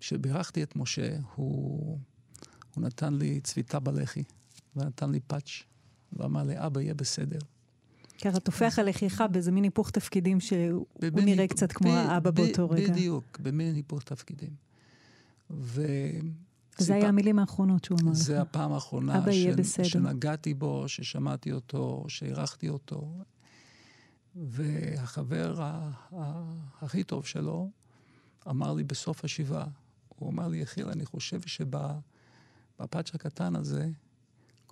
כשבירכתי 0.00 0.62
את 0.62 0.76
משה, 0.76 1.16
הוא, 1.34 1.98
הוא 2.74 2.84
נתן 2.84 3.14
לי 3.14 3.40
צביטה 3.40 3.80
בלחי, 3.80 4.22
ונתן 4.76 5.10
לי 5.10 5.20
פאץ', 5.20 5.50
ואמר 6.16 6.42
לי, 6.42 6.54
אבא, 6.66 6.80
יהיה 6.80 6.94
בסדר. 6.94 7.38
ככה 8.24 8.40
טופח 8.40 8.78
על 8.78 8.88
לחיך 8.88 9.24
באיזה 9.32 9.52
מין 9.52 9.64
היפוך 9.64 9.90
תפקידים 9.90 10.40
שהוא 10.40 10.86
נראה 11.02 11.48
קצת 11.48 11.72
כמו 11.72 11.90
האבא 11.90 12.30
באותו 12.30 12.70
רגע. 12.70 12.92
בדיוק, 12.92 13.38
במין 13.42 13.74
היפוך 13.74 14.02
תפקידים. 14.02 14.50
ו... 15.50 15.86
זה 16.78 16.94
היה 16.94 17.08
המילים 17.08 17.38
האחרונות 17.38 17.84
שהוא 17.84 17.98
אמר 18.02 18.10
לך. 18.10 18.16
זה 18.16 18.40
הפעם 18.40 18.72
האחרונה 18.72 19.24
ש... 19.62 19.80
שנגעתי 19.82 20.54
בו, 20.54 20.88
ששמעתי 20.88 21.52
אותו, 21.52 22.04
שהערכתי 22.08 22.68
אותו. 22.68 23.14
והחבר 24.36 25.62
ה... 25.62 25.90
ה... 26.16 26.42
הכי 26.82 27.04
טוב 27.04 27.26
שלו 27.26 27.70
אמר 28.50 28.74
לי 28.74 28.84
בסוף 28.84 29.24
השבעה, 29.24 29.66
הוא 30.08 30.30
אמר 30.30 30.48
לי, 30.48 30.58
יחיל, 30.58 30.88
אני 30.88 31.04
חושב 31.04 31.40
שבפאץ' 31.40 33.14
הקטן 33.14 33.56
הזה, 33.56 33.88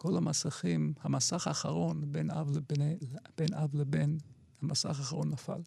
כל 0.05 0.17
המסכים, 0.17 0.95
המסך 1.01 1.47
האחרון 1.47 2.13
בין 2.13 2.31
אב 2.31 2.51
לבן, 2.51 2.85
בין 3.39 3.55
אב 3.55 3.75
לבן, 3.77 4.17
המסך 4.63 4.99
האחרון 4.99 5.31
נפל. 5.31 5.61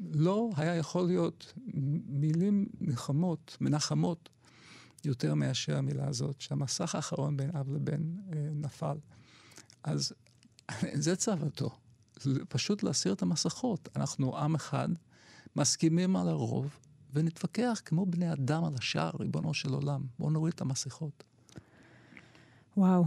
לא 0.00 0.50
היה 0.56 0.76
יכול 0.76 1.06
להיות 1.06 1.52
מילים 2.06 2.66
נחמות, 2.80 3.56
מנחמות, 3.60 4.28
יותר 5.04 5.34
מאשר 5.34 5.76
המילה 5.76 6.08
הזאת, 6.08 6.40
שהמסך 6.40 6.94
האחרון 6.94 7.36
בין 7.36 7.56
אב 7.56 7.70
לבן 7.70 8.02
אה, 8.32 8.48
נפל. 8.54 8.96
אז 9.84 10.12
זה 11.04 11.16
צוותו, 11.16 11.70
פשוט 12.48 12.82
להסיר 12.82 13.12
את 13.12 13.22
המסכות. 13.22 13.88
אנחנו 13.96 14.38
עם 14.38 14.54
אחד, 14.54 14.88
מסכימים 15.56 16.16
על 16.16 16.28
הרוב, 16.28 16.76
ונתווכח 17.12 17.82
כמו 17.84 18.06
בני 18.06 18.32
אדם 18.32 18.64
על 18.64 18.74
השאר, 18.78 19.10
ריבונו 19.20 19.54
של 19.54 19.74
עולם. 19.74 20.06
בואו 20.18 20.30
נוריד 20.30 20.54
את 20.54 20.60
המסכות. 20.60 21.24
וואו, 22.76 23.04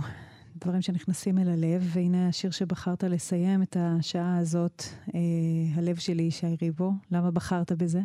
דברים 0.55 0.81
שנכנסים 0.81 1.37
אל 1.37 1.49
הלב, 1.49 1.89
והנה 1.93 2.27
השיר 2.27 2.51
שבחרת 2.51 3.03
לסיים 3.03 3.63
את 3.63 3.77
השעה 3.79 4.37
הזאת, 4.37 4.83
אה, 5.15 5.19
הלב 5.75 5.95
שלי, 5.95 6.23
ישי 6.23 6.55
ריבו. 6.61 6.91
למה 7.11 7.31
בחרת 7.31 7.71
בזה? 7.71 8.01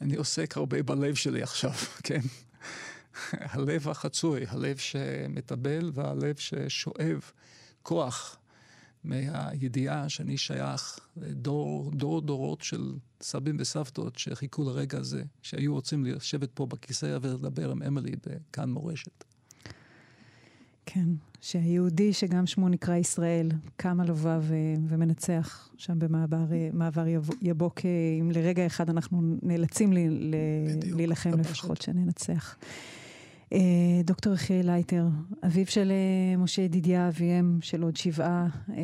אני 0.00 0.16
עוסק 0.16 0.56
הרבה 0.56 0.82
בלב 0.82 1.14
שלי 1.14 1.42
עכשיו, 1.42 1.72
כן. 2.04 2.20
הלב 3.32 3.88
החצוי, 3.88 4.44
הלב 4.48 4.76
שמטבל 4.76 5.90
והלב 5.94 6.36
ששואב 6.36 7.20
כוח 7.82 8.38
מהידיעה 9.04 10.08
שאני 10.08 10.36
שייך 10.36 10.98
לדור 11.16 11.90
דור 11.94 12.20
דורות 12.20 12.62
של 12.62 12.92
סבים 13.22 13.56
וסבתות 13.60 14.18
שחיכו 14.18 14.64
לרגע 14.64 14.98
הזה, 14.98 15.22
שהיו 15.42 15.74
רוצים 15.74 16.04
לשבת 16.04 16.50
פה 16.54 16.66
בכיסא 16.66 17.18
ולדבר 17.22 17.70
עם 17.70 17.82
אמילי 17.82 18.12
בכאן 18.26 18.70
מורשת. 18.70 19.24
כן, 20.86 21.08
שהיהודי 21.40 22.12
שגם 22.12 22.46
שמו 22.46 22.68
נקרא 22.68 22.96
ישראל, 22.96 23.48
קם 23.76 24.00
על 24.00 24.10
אוהביו 24.10 24.42
ומנצח 24.88 25.70
שם 25.76 25.98
במעבר 25.98 27.04
יבוק, 27.42 27.80
אם 28.20 28.30
לרגע 28.30 28.66
אחד 28.66 28.90
אנחנו 28.90 29.22
נאלצים 29.42 29.92
לי, 29.92 30.08
להילחם 30.96 31.40
לפחות 31.40 31.82
שננצח. 31.82 32.56
אה, 33.54 34.02
דוקטור 34.04 34.34
יחיאל 34.34 34.66
לייטר, 34.66 35.06
אביו 35.46 35.66
של 35.66 35.92
אה, 35.92 36.36
משה 36.36 36.62
ידידיה, 36.62 37.08
אביהם 37.08 37.58
של 37.62 37.82
עוד 37.82 37.96
שבעה 37.96 38.48
אה, 38.70 38.82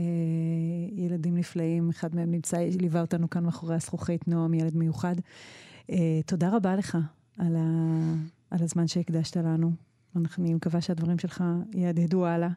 ילדים 0.92 1.36
נפלאים, 1.36 1.90
אחד 1.90 2.14
מהם 2.14 2.30
נמצא, 2.30 2.59
ליווה 2.80 3.01
אותנו 3.01 3.30
כאן 3.30 3.44
מאחורי 3.44 3.74
הזכוכית, 3.74 4.28
נועם, 4.28 4.55
ילד 4.55 4.76
מיוחד. 4.76 5.14
תודה 6.26 6.57
רבה 6.57 6.76
לך 6.76 6.98
על, 7.38 7.57
ה, 7.57 8.14
על 8.51 8.62
הזמן 8.62 8.86
שהקדשת 8.86 9.36
לנו. 9.36 9.89
אני 10.17 10.55
מקווה 10.55 10.81
שהדברים 10.81 11.19
שלך 11.19 11.45
יהדהדו 11.75 12.27
הלאה. 12.27 12.49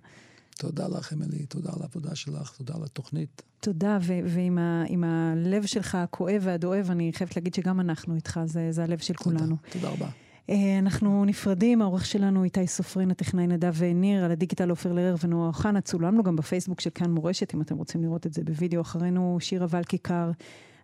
תודה 0.58 0.88
לך, 0.88 1.14
אמילי, 1.14 1.46
תודה 1.46 1.70
על 1.76 1.82
העבודה 1.82 2.16
שלך, 2.16 2.52
תודה 2.58 2.74
על 2.76 2.84
התוכנית. 2.84 3.42
תודה, 3.60 3.98
ו- 4.02 4.20
ועם 4.26 4.58
ה- 4.58 4.84
הלב 5.32 5.66
שלך 5.66 5.96
הכואב 5.96 6.42
והדואב, 6.42 6.88
אני 6.92 7.12
חייבת 7.14 7.36
להגיד 7.36 7.54
שגם 7.54 7.80
אנחנו 7.80 8.16
איתך, 8.16 8.40
זה, 8.46 8.72
זה 8.72 8.84
הלב 8.84 8.98
של 8.98 9.14
תודה, 9.14 9.38
כולנו. 9.38 9.56
תודה 9.72 9.90
רבה. 9.90 10.10
אה, 10.50 10.80
אנחנו 10.80 11.26
נפרדים, 11.26 11.82
העורך 11.82 12.06
שלנו 12.06 12.44
איתי 12.44 12.68
סופרין, 12.68 13.12
הטכנאי 13.12 13.48
נדב 13.48 13.74
וניר, 13.78 14.26
על 14.26 14.32
הדיגיטל 14.32 14.70
עופר 14.70 14.94
לרר 14.94 15.16
ונועה 15.24 15.48
אוחנה, 15.48 15.82
צולמנו 15.82 16.24
גם 16.24 16.36
בפייסבוק 16.36 16.82
של 16.82 16.90
כאן 16.90 17.12
מורשת, 17.12 17.54
אם 17.56 17.62
אתם 17.62 17.78
רוצים 17.78 18.02
לראות 18.04 18.26
את 18.28 18.34
זה 18.34 18.44
בווידאו 18.44 18.82
אחרינו, 18.82 19.38
שירה 19.40 19.68
ולכיכר. 19.70 20.32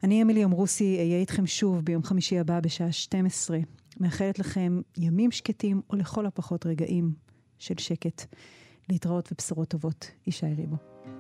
אני 0.04 0.22
אמילי 0.22 0.44
אמרוסי, 0.44 0.98
אהיה 1.00 1.18
איתכם 1.20 1.48
שוב 1.48 1.80
ביום 1.86 2.04
חמישי 2.04 2.40
הבא 2.40 2.60
בשעה 2.60 2.92
12. 2.92 3.58
מאחלת 4.00 4.40
לכם 4.40 4.82
ימים 4.98 5.32
שקטים, 5.32 5.82
או 5.90 5.96
לכל 5.96 6.26
הפחות 6.26 6.66
רגעים 6.66 7.14
של 7.58 7.78
שקט. 7.78 8.36
להתראות 8.90 9.30
ובשורות 9.32 9.68
טובות. 9.68 10.12
ישי 10.28 10.46
ריבו. 10.58 10.76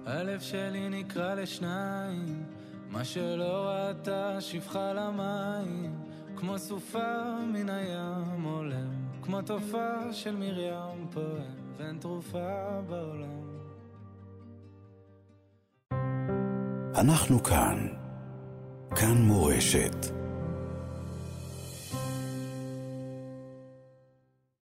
הלב 0.05 0.39
שלי 0.39 0.89
נקרא 0.89 1.36
לשניים, 1.36 2.43
מה 2.89 3.05
שלא 3.05 3.67
ראתה 3.67 4.41
שפחה 4.41 4.93
למים. 4.93 5.95
כמו 6.39 6.59
סופה 6.59 7.39
מן 7.53 7.69
הים 7.69 8.43
עולם, 8.43 9.07
כמו 9.21 9.41
תופעה 9.41 10.13
של 10.13 10.36
מרים 10.36 11.07
פועם, 11.11 11.75
ואין 11.77 11.97
תרופה 11.97 12.82
בעולם. 12.89 13.49
אנחנו 16.95 17.43
כאן, 17.43 17.88
כאן 18.95 19.17
מורשת. 19.17 20.28